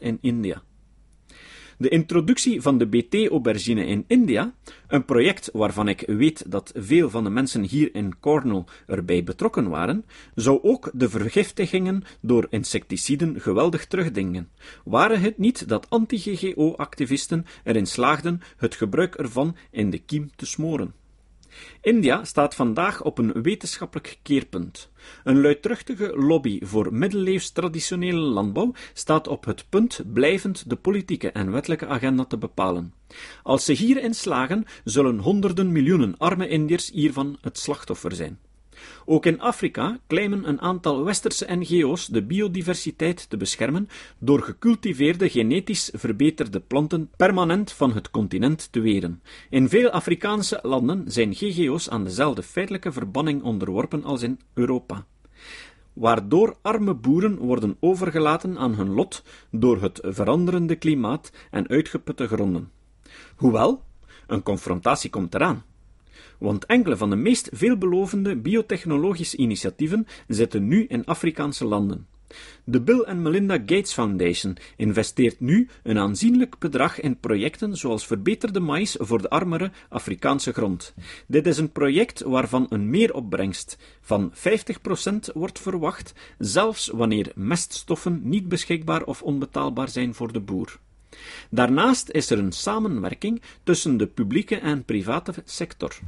in 0.00 0.18
India. 0.20 0.62
De 1.80 1.88
introductie 1.88 2.62
van 2.62 2.78
de 2.78 2.86
BT-aubergine 2.86 3.86
in 3.86 4.04
India, 4.06 4.54
een 4.88 5.04
project 5.04 5.50
waarvan 5.52 5.88
ik 5.88 6.02
weet 6.06 6.50
dat 6.50 6.72
veel 6.76 7.10
van 7.10 7.24
de 7.24 7.30
mensen 7.30 7.62
hier 7.62 7.94
in 7.94 8.18
Cornwall 8.20 8.64
erbij 8.86 9.24
betrokken 9.24 9.68
waren, 9.68 10.04
zou 10.34 10.62
ook 10.62 10.90
de 10.94 11.08
vergiftigingen 11.08 12.02
door 12.20 12.46
insecticiden 12.50 13.40
geweldig 13.40 13.86
terugdingen. 13.86 14.48
Waren 14.84 15.20
het 15.20 15.38
niet 15.38 15.68
dat 15.68 15.90
anti-GGO-activisten 15.90 17.46
erin 17.64 17.86
slaagden 17.86 18.40
het 18.56 18.74
gebruik 18.74 19.14
ervan 19.14 19.56
in 19.70 19.90
de 19.90 19.98
kiem 19.98 20.30
te 20.36 20.46
smoren? 20.46 20.94
India 21.80 22.24
staat 22.24 22.54
vandaag 22.54 23.02
op 23.02 23.18
een 23.18 23.32
wetenschappelijk 23.42 24.18
keerpunt. 24.22 24.90
Een 25.24 25.40
luidruchtige 25.40 26.12
lobby 26.16 26.64
voor 26.64 26.94
middeleeuws 26.94 27.50
traditionele 27.50 28.20
landbouw 28.20 28.72
staat 28.92 29.28
op 29.28 29.44
het 29.44 29.64
punt 29.68 30.02
blijvend 30.12 30.70
de 30.70 30.76
politieke 30.76 31.30
en 31.30 31.52
wettelijke 31.52 31.86
agenda 31.86 32.24
te 32.24 32.38
bepalen. 32.38 32.94
Als 33.42 33.64
ze 33.64 33.72
hierin 33.72 34.14
slagen, 34.14 34.64
zullen 34.84 35.18
honderden 35.18 35.72
miljoenen 35.72 36.16
arme 36.18 36.48
Indiërs 36.48 36.90
hiervan 36.90 37.38
het 37.40 37.58
slachtoffer 37.58 38.14
zijn. 38.14 38.38
Ook 39.04 39.26
in 39.26 39.40
Afrika 39.40 39.98
claimen 40.06 40.48
een 40.48 40.60
aantal 40.60 41.04
westerse 41.04 41.46
NGO's 41.48 42.06
de 42.06 42.22
biodiversiteit 42.22 43.30
te 43.30 43.36
beschermen 43.36 43.88
door 44.18 44.42
gecultiveerde 44.42 45.28
genetisch 45.28 45.90
verbeterde 45.94 46.60
planten 46.60 47.10
permanent 47.16 47.72
van 47.72 47.92
het 47.92 48.10
continent 48.10 48.72
te 48.72 48.80
weren. 48.80 49.22
In 49.50 49.68
veel 49.68 49.90
Afrikaanse 49.90 50.58
landen 50.62 51.04
zijn 51.06 51.34
GGO's 51.34 51.88
aan 51.88 52.04
dezelfde 52.04 52.42
feitelijke 52.42 52.92
verbanning 52.92 53.42
onderworpen 53.42 54.04
als 54.04 54.22
in 54.22 54.40
Europa 54.54 55.06
waardoor 55.98 56.56
arme 56.62 56.94
boeren 56.94 57.38
worden 57.38 57.76
overgelaten 57.80 58.58
aan 58.58 58.74
hun 58.74 58.90
lot 58.90 59.22
door 59.50 59.82
het 59.82 60.00
veranderende 60.02 60.76
klimaat 60.76 61.32
en 61.50 61.68
uitgeputte 61.68 62.26
gronden. 62.26 62.70
Hoewel, 63.36 63.82
een 64.26 64.42
confrontatie 64.42 65.10
komt 65.10 65.34
eraan 65.34 65.64
want 66.38 66.66
enkele 66.66 66.96
van 66.96 67.10
de 67.10 67.16
meest 67.16 67.48
veelbelovende 67.52 68.36
biotechnologische 68.36 69.36
initiatieven 69.36 70.06
zitten 70.26 70.66
nu 70.66 70.84
in 70.88 71.04
Afrikaanse 71.04 71.64
landen. 71.64 72.06
De 72.64 72.80
Bill 72.80 73.04
and 73.04 73.20
Melinda 73.20 73.54
Gates 73.54 73.92
Foundation 73.92 74.56
investeert 74.76 75.40
nu 75.40 75.68
een 75.82 75.98
aanzienlijk 75.98 76.58
bedrag 76.58 77.00
in 77.00 77.20
projecten 77.20 77.76
zoals 77.76 78.06
verbeterde 78.06 78.60
maïs 78.60 78.96
voor 78.98 79.22
de 79.22 79.30
armere 79.30 79.70
Afrikaanse 79.88 80.52
grond. 80.52 80.94
Dit 81.26 81.46
is 81.46 81.58
een 81.58 81.72
project 81.72 82.22
waarvan 82.22 82.66
een 82.68 82.90
meeropbrengst 82.90 83.78
van 84.00 84.32
50% 84.34 85.32
wordt 85.34 85.58
verwacht, 85.58 86.12
zelfs 86.38 86.88
wanneer 86.88 87.32
meststoffen 87.34 88.20
niet 88.22 88.48
beschikbaar 88.48 89.04
of 89.04 89.22
onbetaalbaar 89.22 89.88
zijn 89.88 90.14
voor 90.14 90.32
de 90.32 90.40
boer. 90.40 90.78
Daarnaast 91.50 92.10
is 92.10 92.30
er 92.30 92.38
een 92.38 92.52
samenwerking 92.52 93.42
tussen 93.62 93.96
de 93.96 94.06
publieke 94.06 94.56
en 94.56 94.84
private 94.84 95.34
sector. 95.44 95.98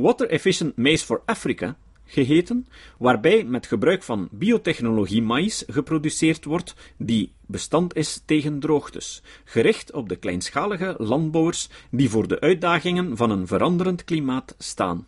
Water 0.00 0.30
Efficient 0.30 0.76
Maize 0.76 1.04
for 1.04 1.22
Africa 1.26 1.76
geheten, 2.04 2.66
waarbij 2.98 3.44
met 3.44 3.66
gebruik 3.66 4.02
van 4.02 4.28
biotechnologie 4.30 5.22
maïs 5.22 5.64
geproduceerd 5.66 6.44
wordt 6.44 6.74
die 6.96 7.32
bestand 7.46 7.96
is 7.96 8.22
tegen 8.24 8.60
droogtes, 8.60 9.22
gericht 9.44 9.92
op 9.92 10.08
de 10.08 10.16
kleinschalige 10.16 10.94
landbouwers 10.98 11.68
die 11.90 12.10
voor 12.10 12.28
de 12.28 12.40
uitdagingen 12.40 13.16
van 13.16 13.30
een 13.30 13.46
veranderend 13.46 14.04
klimaat 14.04 14.54
staan. 14.58 15.06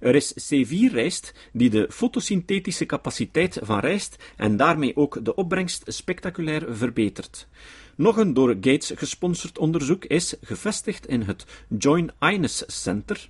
Er 0.00 0.14
is 0.14 0.32
C4-rijst 0.32 1.34
die 1.52 1.70
de 1.70 1.86
fotosynthetische 1.90 2.86
capaciteit 2.86 3.58
van 3.62 3.78
rijst 3.78 4.16
en 4.36 4.56
daarmee 4.56 4.96
ook 4.96 5.24
de 5.24 5.34
opbrengst 5.34 5.82
spectaculair 5.86 6.76
verbetert. 6.76 7.48
Nog 7.94 8.16
een 8.16 8.34
door 8.34 8.48
Gates 8.48 8.92
gesponsord 8.94 9.58
onderzoek 9.58 10.04
is 10.04 10.34
gevestigd 10.40 11.06
in 11.06 11.22
het 11.22 11.46
Joint 11.78 12.12
Ines 12.20 12.64
Center, 12.66 13.28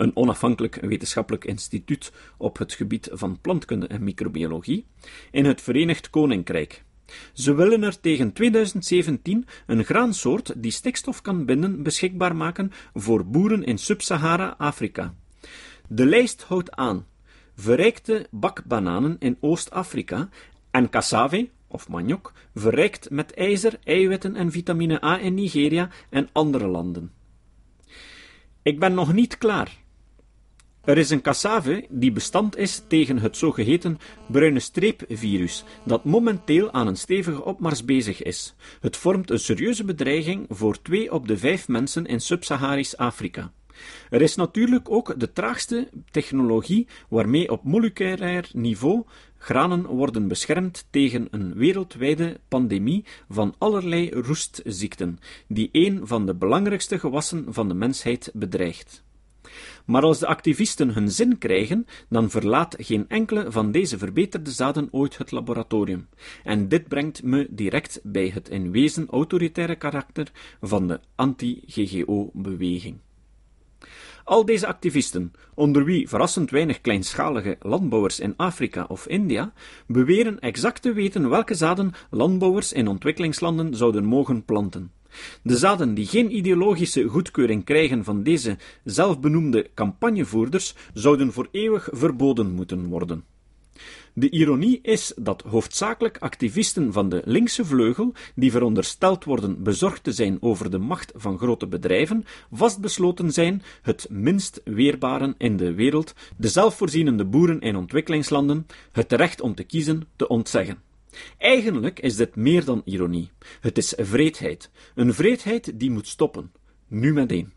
een 0.00 0.16
onafhankelijk 0.16 0.74
wetenschappelijk 0.80 1.44
instituut 1.44 2.12
op 2.36 2.58
het 2.58 2.72
gebied 2.72 3.08
van 3.12 3.40
plantkunde 3.40 3.86
en 3.86 4.04
microbiologie, 4.04 4.86
in 5.30 5.44
het 5.44 5.60
Verenigd 5.60 6.10
Koninkrijk. 6.10 6.84
Ze 7.32 7.54
willen 7.54 7.82
er 7.82 8.00
tegen 8.00 8.32
2017 8.32 9.46
een 9.66 9.84
graansoort 9.84 10.52
die 10.56 10.70
stikstof 10.70 11.22
kan 11.22 11.44
binden 11.44 11.82
beschikbaar 11.82 12.36
maken 12.36 12.72
voor 12.94 13.26
boeren 13.26 13.64
in 13.64 13.78
Sub-Sahara-Afrika. 13.78 15.14
De 15.88 16.06
lijst 16.06 16.42
houdt 16.42 16.70
aan 16.70 17.06
verrijkte 17.54 18.26
bakbananen 18.30 19.16
in 19.18 19.36
Oost-Afrika 19.40 20.28
en 20.70 20.90
cassave, 20.90 21.48
of 21.66 21.88
maniok, 21.88 22.32
verrijkt 22.54 23.10
met 23.10 23.34
ijzer, 23.34 23.78
eiwitten 23.84 24.36
en 24.36 24.50
vitamine 24.50 25.04
A 25.04 25.18
in 25.18 25.34
Nigeria 25.34 25.90
en 26.10 26.28
andere 26.32 26.66
landen. 26.66 27.12
Ik 28.62 28.78
ben 28.78 28.94
nog 28.94 29.12
niet 29.12 29.38
klaar. 29.38 29.86
Er 30.88 30.98
is 30.98 31.10
een 31.10 31.20
cassave 31.20 31.86
die 31.88 32.12
bestand 32.12 32.56
is 32.56 32.82
tegen 32.86 33.18
het 33.18 33.36
zogeheten 33.36 33.98
bruine 34.26 34.60
streepvirus, 34.60 35.64
dat 35.84 36.04
momenteel 36.04 36.72
aan 36.72 36.86
een 36.86 36.96
stevige 36.96 37.44
opmars 37.44 37.84
bezig 37.84 38.22
is. 38.22 38.54
Het 38.80 38.96
vormt 38.96 39.30
een 39.30 39.38
serieuze 39.38 39.84
bedreiging 39.84 40.46
voor 40.48 40.82
twee 40.82 41.12
op 41.12 41.28
de 41.28 41.38
vijf 41.38 41.68
mensen 41.68 42.06
in 42.06 42.20
Sub-Saharisch 42.20 42.96
Afrika. 42.96 43.52
Er 44.10 44.22
is 44.22 44.34
natuurlijk 44.34 44.90
ook 44.90 45.20
de 45.20 45.32
traagste 45.32 45.88
technologie 46.10 46.86
waarmee 47.08 47.50
op 47.50 47.64
moleculair 47.64 48.48
niveau 48.52 49.04
Granen 49.38 49.86
worden 49.86 50.28
beschermd 50.28 50.86
tegen 50.90 51.28
een 51.30 51.54
wereldwijde 51.54 52.40
pandemie 52.48 53.04
van 53.28 53.54
allerlei 53.58 54.10
roestziekten, 54.10 55.18
die 55.48 55.68
een 55.72 56.06
van 56.06 56.26
de 56.26 56.34
belangrijkste 56.34 56.98
gewassen 56.98 57.44
van 57.48 57.68
de 57.68 57.74
mensheid 57.74 58.30
bedreigt. 58.34 59.06
Maar 59.88 60.02
als 60.02 60.18
de 60.18 60.26
activisten 60.26 60.94
hun 60.94 61.10
zin 61.10 61.38
krijgen, 61.38 61.86
dan 62.08 62.30
verlaat 62.30 62.76
geen 62.78 63.04
enkele 63.08 63.52
van 63.52 63.70
deze 63.70 63.98
verbeterde 63.98 64.50
zaden 64.50 64.88
ooit 64.90 65.18
het 65.18 65.30
laboratorium. 65.30 66.08
En 66.44 66.68
dit 66.68 66.88
brengt 66.88 67.22
me 67.22 67.46
direct 67.50 68.00
bij 68.02 68.30
het 68.34 68.48
in 68.48 68.70
wezen 68.70 69.06
autoritaire 69.10 69.76
karakter 69.76 70.30
van 70.60 70.88
de 70.88 71.00
anti-GGO-beweging. 71.14 72.98
Al 74.24 74.44
deze 74.44 74.66
activisten, 74.66 75.32
onder 75.54 75.84
wie 75.84 76.08
verrassend 76.08 76.50
weinig 76.50 76.80
kleinschalige 76.80 77.56
landbouwers 77.60 78.20
in 78.20 78.34
Afrika 78.36 78.84
of 78.88 79.06
India, 79.06 79.52
beweren 79.86 80.40
exact 80.40 80.82
te 80.82 80.92
weten 80.92 81.28
welke 81.28 81.54
zaden 81.54 81.92
landbouwers 82.10 82.72
in 82.72 82.88
ontwikkelingslanden 82.88 83.74
zouden 83.74 84.04
mogen 84.04 84.44
planten. 84.44 84.92
De 85.42 85.56
zaden 85.56 85.94
die 85.94 86.06
geen 86.06 86.36
ideologische 86.36 87.04
goedkeuring 87.04 87.64
krijgen 87.64 88.04
van 88.04 88.22
deze 88.22 88.56
zelfbenoemde 88.84 89.70
campagnevoerders, 89.74 90.74
zouden 90.94 91.32
voor 91.32 91.48
eeuwig 91.50 91.88
verboden 91.92 92.50
moeten 92.50 92.86
worden. 92.86 93.24
De 94.18 94.30
ironie 94.30 94.78
is 94.82 95.12
dat 95.16 95.42
hoofdzakelijk 95.42 96.18
activisten 96.18 96.92
van 96.92 97.08
de 97.08 97.22
linkse 97.24 97.64
vleugel, 97.64 98.12
die 98.34 98.50
verondersteld 98.50 99.24
worden 99.24 99.62
bezorgd 99.62 100.04
te 100.04 100.12
zijn 100.12 100.42
over 100.42 100.70
de 100.70 100.78
macht 100.78 101.12
van 101.16 101.38
grote 101.38 101.66
bedrijven, 101.66 102.24
vastbesloten 102.52 103.32
zijn 103.32 103.62
het 103.82 104.06
minst 104.10 104.60
weerbare 104.64 105.34
in 105.38 105.56
de 105.56 105.74
wereld, 105.74 106.14
de 106.36 106.48
zelfvoorzienende 106.48 107.24
boeren 107.24 107.60
in 107.60 107.76
ontwikkelingslanden, 107.76 108.66
het 108.92 109.12
recht 109.12 109.40
om 109.40 109.54
te 109.54 109.64
kiezen, 109.64 110.08
te 110.16 110.28
ontzeggen. 110.28 110.87
Eigenlijk 111.38 112.00
is 112.00 112.16
dit 112.16 112.36
meer 112.36 112.64
dan 112.64 112.82
ironie. 112.84 113.30
Het 113.60 113.78
is 113.78 113.94
vreedheid. 113.96 114.70
Een 114.94 115.14
vreedheid 115.14 115.78
die 115.78 115.90
moet 115.90 116.08
stoppen. 116.08 116.52
Nu 116.86 117.12
meteen. 117.12 117.52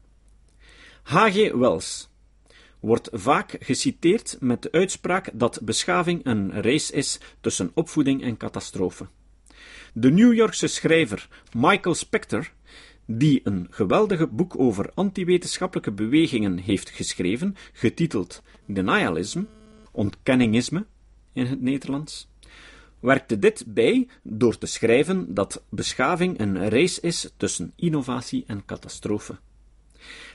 H.G. 1.03 1.51
Wells 1.51 2.09
wordt 2.79 3.09
vaak 3.11 3.55
geciteerd 3.59 4.37
met 4.39 4.61
de 4.61 4.71
uitspraak 4.71 5.29
dat 5.33 5.59
beschaving 5.63 6.25
een 6.25 6.61
race 6.61 6.93
is 6.93 7.19
tussen 7.41 7.71
opvoeding 7.73 8.23
en 8.23 8.37
catastrofe. 8.37 9.07
De 9.93 10.11
New 10.11 10.33
Yorkse 10.33 10.67
schrijver 10.67 11.27
Michael 11.53 11.95
Specter, 11.95 12.53
die 13.05 13.41
een 13.43 13.67
geweldige 13.69 14.27
boek 14.27 14.59
over 14.59 14.91
antiwetenschappelijke 14.93 15.91
bewegingen 15.91 16.57
heeft 16.57 16.89
geschreven, 16.89 17.55
getiteld 17.73 18.41
Denialism, 18.65 19.43
ontkenningisme 19.91 20.85
in 21.33 21.45
het 21.45 21.61
Nederlands, 21.61 22.30
werkte 23.01 23.39
dit 23.39 23.63
bij 23.67 24.07
door 24.23 24.57
te 24.57 24.65
schrijven 24.65 25.33
dat 25.33 25.63
beschaving 25.69 26.39
een 26.39 26.69
race 26.69 27.01
is 27.01 27.33
tussen 27.37 27.73
innovatie 27.75 28.43
en 28.47 28.65
catastrofe. 28.65 29.35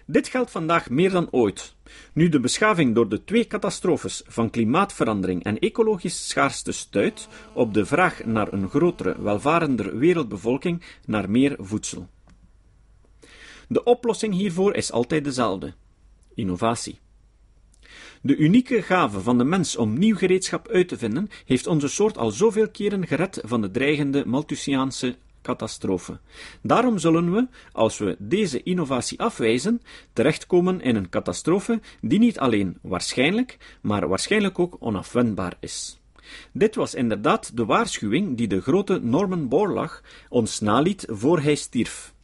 Dit 0.06 0.28
geldt 0.28 0.50
vandaag 0.50 0.90
meer 0.90 1.10
dan 1.10 1.28
ooit, 1.30 1.74
nu 2.12 2.28
de 2.28 2.40
beschaving 2.40 2.94
door 2.94 3.08
de 3.08 3.24
twee 3.24 3.46
catastrofes 3.46 4.22
van 4.26 4.50
klimaatverandering 4.50 5.44
en 5.44 5.58
ecologisch 5.58 6.28
schaarste 6.28 6.72
stuit 6.72 7.28
op 7.52 7.74
de 7.74 7.86
vraag 7.86 8.24
naar 8.24 8.52
een 8.52 8.68
grotere, 8.68 9.22
welvarender 9.22 9.98
wereldbevolking, 9.98 10.82
naar 11.04 11.30
meer 11.30 11.56
voedsel. 11.58 12.08
De 13.68 13.84
oplossing 13.84 14.34
hiervoor 14.34 14.74
is 14.74 14.92
altijd 14.92 15.24
dezelfde: 15.24 15.74
innovatie. 16.34 16.98
De 18.26 18.36
unieke 18.36 18.82
gave 18.82 19.20
van 19.20 19.38
de 19.38 19.44
mens 19.44 19.76
om 19.76 19.98
nieuw 19.98 20.16
gereedschap 20.16 20.68
uit 20.68 20.88
te 20.88 20.98
vinden, 20.98 21.28
heeft 21.44 21.66
onze 21.66 21.88
soort 21.88 22.18
al 22.18 22.30
zoveel 22.30 22.70
keren 22.70 23.06
gered 23.06 23.40
van 23.44 23.60
de 23.60 23.70
dreigende 23.70 24.26
Malthusiaanse 24.26 25.16
catastrofe. 25.42 26.18
Daarom 26.62 26.98
zullen 26.98 27.32
we, 27.32 27.46
als 27.72 27.98
we 27.98 28.16
deze 28.18 28.62
innovatie 28.62 29.20
afwijzen, 29.20 29.82
terechtkomen 30.12 30.80
in 30.80 30.96
een 30.96 31.08
catastrofe 31.08 31.80
die 32.00 32.18
niet 32.18 32.38
alleen 32.38 32.78
waarschijnlijk, 32.82 33.76
maar 33.80 34.08
waarschijnlijk 34.08 34.58
ook 34.58 34.76
onafwendbaar 34.78 35.56
is. 35.60 36.00
Dit 36.52 36.74
was 36.74 36.94
inderdaad 36.94 37.56
de 37.56 37.64
waarschuwing 37.64 38.36
die 38.36 38.48
de 38.48 38.60
grote 38.60 38.98
Norman 39.02 39.48
Borlaug 39.48 40.02
ons 40.28 40.60
naliet 40.60 41.04
voor 41.08 41.40
hij 41.40 41.54
stierf. 41.54 42.14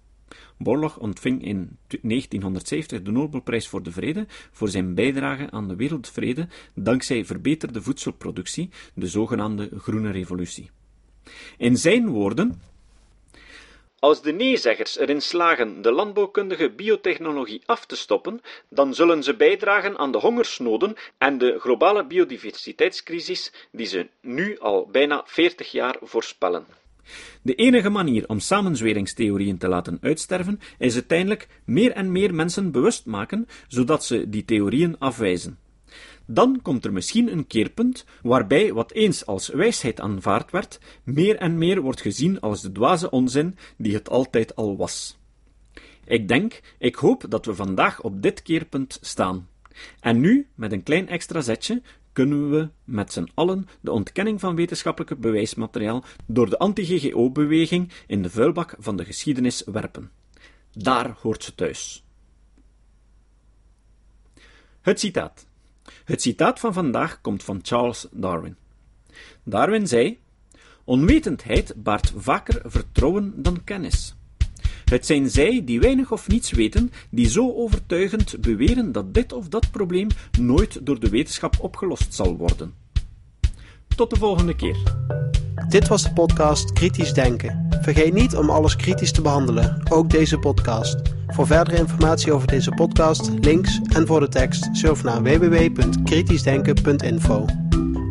Borlaug 0.63 0.99
ontving 0.99 1.45
in 1.45 1.79
1970 1.89 3.03
de 3.03 3.11
Nobelprijs 3.11 3.69
voor 3.69 3.83
de 3.83 3.93
Vrede 3.93 4.27
voor 4.29 4.69
zijn 4.69 4.95
bijdrage 4.95 5.51
aan 5.51 5.69
de 5.69 5.77
wereldvrede 5.77 6.49
dankzij 6.75 7.25
verbeterde 7.25 7.83
voedselproductie, 7.83 8.71
de 8.95 9.07
zogenaamde 9.07 9.71
Groene 9.77 10.11
Revolutie. 10.11 10.71
In 11.59 11.77
zijn 11.77 12.09
woorden 12.09 12.61
als 14.03 14.23
de 14.23 14.33
neezeggers 14.33 14.99
erin 14.99 15.21
slagen 15.21 15.83
de 15.83 15.93
landbouwkundige 15.93 16.71
biotechnologie 16.71 17.63
af 17.67 17.87
te 17.87 17.97
stoppen, 17.97 18.41
dan 18.69 18.95
zullen 18.95 19.23
ze 19.23 19.37
bijdragen 19.37 19.99
aan 19.99 20.13
de 20.13 20.19
hongersnoden 20.19 20.97
en 21.19 21.39
de 21.39 21.59
globale 21.59 22.07
biodiversiteitscrisis 22.07 23.53
die 23.73 23.87
ze 23.87 24.09
nu 24.21 24.59
al 24.59 24.89
bijna 24.91 25.23
40 25.27 25.71
jaar 25.73 25.97
voorspellen. 26.01 26.67
De 27.43 27.55
enige 27.55 27.91
manier 27.91 28.29
om 28.29 28.41
samenzweringstheorieën 28.41 29.59
te 29.59 29.69
laten 29.69 29.99
uitsterven 30.01 30.61
is 30.79 30.95
uiteindelijk 30.95 31.49
meer 31.65 31.93
en 31.93 32.13
meer 32.13 32.35
mensen 32.35 32.71
bewust 32.71 33.07
maken, 33.07 33.49
zodat 33.69 34.05
ze 34.05 34.29
die 34.29 34.45
theorieën 34.45 34.99
afwijzen. 34.99 35.59
Dan 36.27 36.63
komt 36.63 36.85
er 36.85 36.93
misschien 36.93 37.33
een 37.33 37.47
keerpunt 37.47 38.05
waarbij 38.23 38.73
wat 38.73 38.93
eens 38.93 39.27
als 39.27 39.49
wijsheid 39.49 40.01
aanvaard 40.01 40.51
werd, 40.51 40.81
meer 41.03 41.37
en 41.37 41.59
meer 41.59 41.81
wordt 41.81 42.01
gezien 42.01 42.41
als 42.41 42.63
de 42.63 42.73
dwaze 42.73 43.11
onzin 43.11 43.57
die 43.77 43.95
het 43.95 44.09
altijd 44.09 44.57
al 44.57 44.77
was. 44.77 45.19
Ik 46.05 46.29
denk, 46.29 46.61
ik 46.79 46.95
hoop 46.95 47.25
dat 47.29 47.47
we 47.47 47.55
vandaag 47.55 48.03
op 48.03 48.23
dit 48.23 48.43
keerpunt 48.43 48.99
staan. 49.01 49.49
En 50.01 50.21
nu, 50.21 50.47
met 50.55 50.73
een 50.73 50.83
klein 50.83 51.09
extra 51.09 51.41
zetje, 51.41 51.83
kunnen 52.13 52.51
we 52.51 52.69
met 52.85 53.13
z'n 53.13 53.29
allen 53.35 53.69
de 53.81 53.93
ontkenning 53.93 54.41
van 54.41 54.57
wetenschappelijke 54.57 55.17
bewijsmateriaal 55.17 56.05
door 56.27 56.51
de 56.51 56.59
anti-GGO-beweging 56.59 57.93
in 58.07 58.23
de 58.23 58.31
vuilbak 58.31 58.75
van 58.79 58.97
de 58.97 59.05
geschiedenis 59.05 59.63
werpen. 59.65 60.11
Daar 60.73 61.17
hoort 61.21 61.45
ze 61.45 61.55
thuis. 61.55 62.05
Het 64.81 65.01
citaat. 65.01 65.47
Het 66.05 66.23
citaat 66.23 66.61
van 66.61 66.73
vandaag 66.73 67.21
komt 67.21 67.45
van 67.45 67.59
Charles 67.63 68.07
Darwin. 68.11 68.57
Darwin 69.43 69.87
zei: 69.87 70.21
Onwetendheid 70.85 71.75
baart 71.77 72.13
vaker 72.17 72.71
vertrouwen 72.71 73.43
dan 73.43 73.65
kennis. 73.65 74.15
Het 74.93 75.07
zijn 75.07 75.31
zij 75.31 75.63
die 75.65 75.81
weinig 75.81 76.13
of 76.13 76.29
niets 76.29 76.51
weten, 76.51 76.93
die 77.11 77.29
zo 77.29 77.55
overtuigend 77.55 78.41
beweren 78.41 78.93
dat 78.93 79.15
dit 79.15 79.33
of 79.33 79.49
dat 79.49 79.71
probleem 79.71 80.09
nooit 80.41 80.87
door 80.87 81.01
de 81.01 81.09
wetenschap 81.09 81.57
opgelost 81.61 82.15
zal 82.15 82.37
worden. 82.37 82.75
Tot 83.97 84.11
de 84.11 84.17
volgende 84.17 84.57
keer. 84.57 84.77
Dit 85.69 85.89
was 85.89 86.03
de 86.03 86.13
podcast 86.13 86.73
Kritisch 86.73 87.13
Denken. 87.13 87.69
Vergeet 87.83 88.13
niet 88.13 88.37
om 88.37 88.51
alles 88.51 88.77
kritisch 88.77 89.13
te 89.13 89.23
behandelen, 89.23 89.83
ook 89.91 90.11
deze 90.11 90.39
podcast. 90.39 90.97
Voor 91.27 91.47
verdere 91.47 91.77
informatie 91.77 92.33
over 92.33 92.49
deze 92.49 92.71
podcast, 92.71 93.31
links 93.41 93.81
en 93.95 94.07
voor 94.07 94.21
de 94.21 94.29
tekst, 94.29 94.69
surf 94.73 95.03
naar 95.03 95.23
www.kritischdenken.info. 95.23 97.45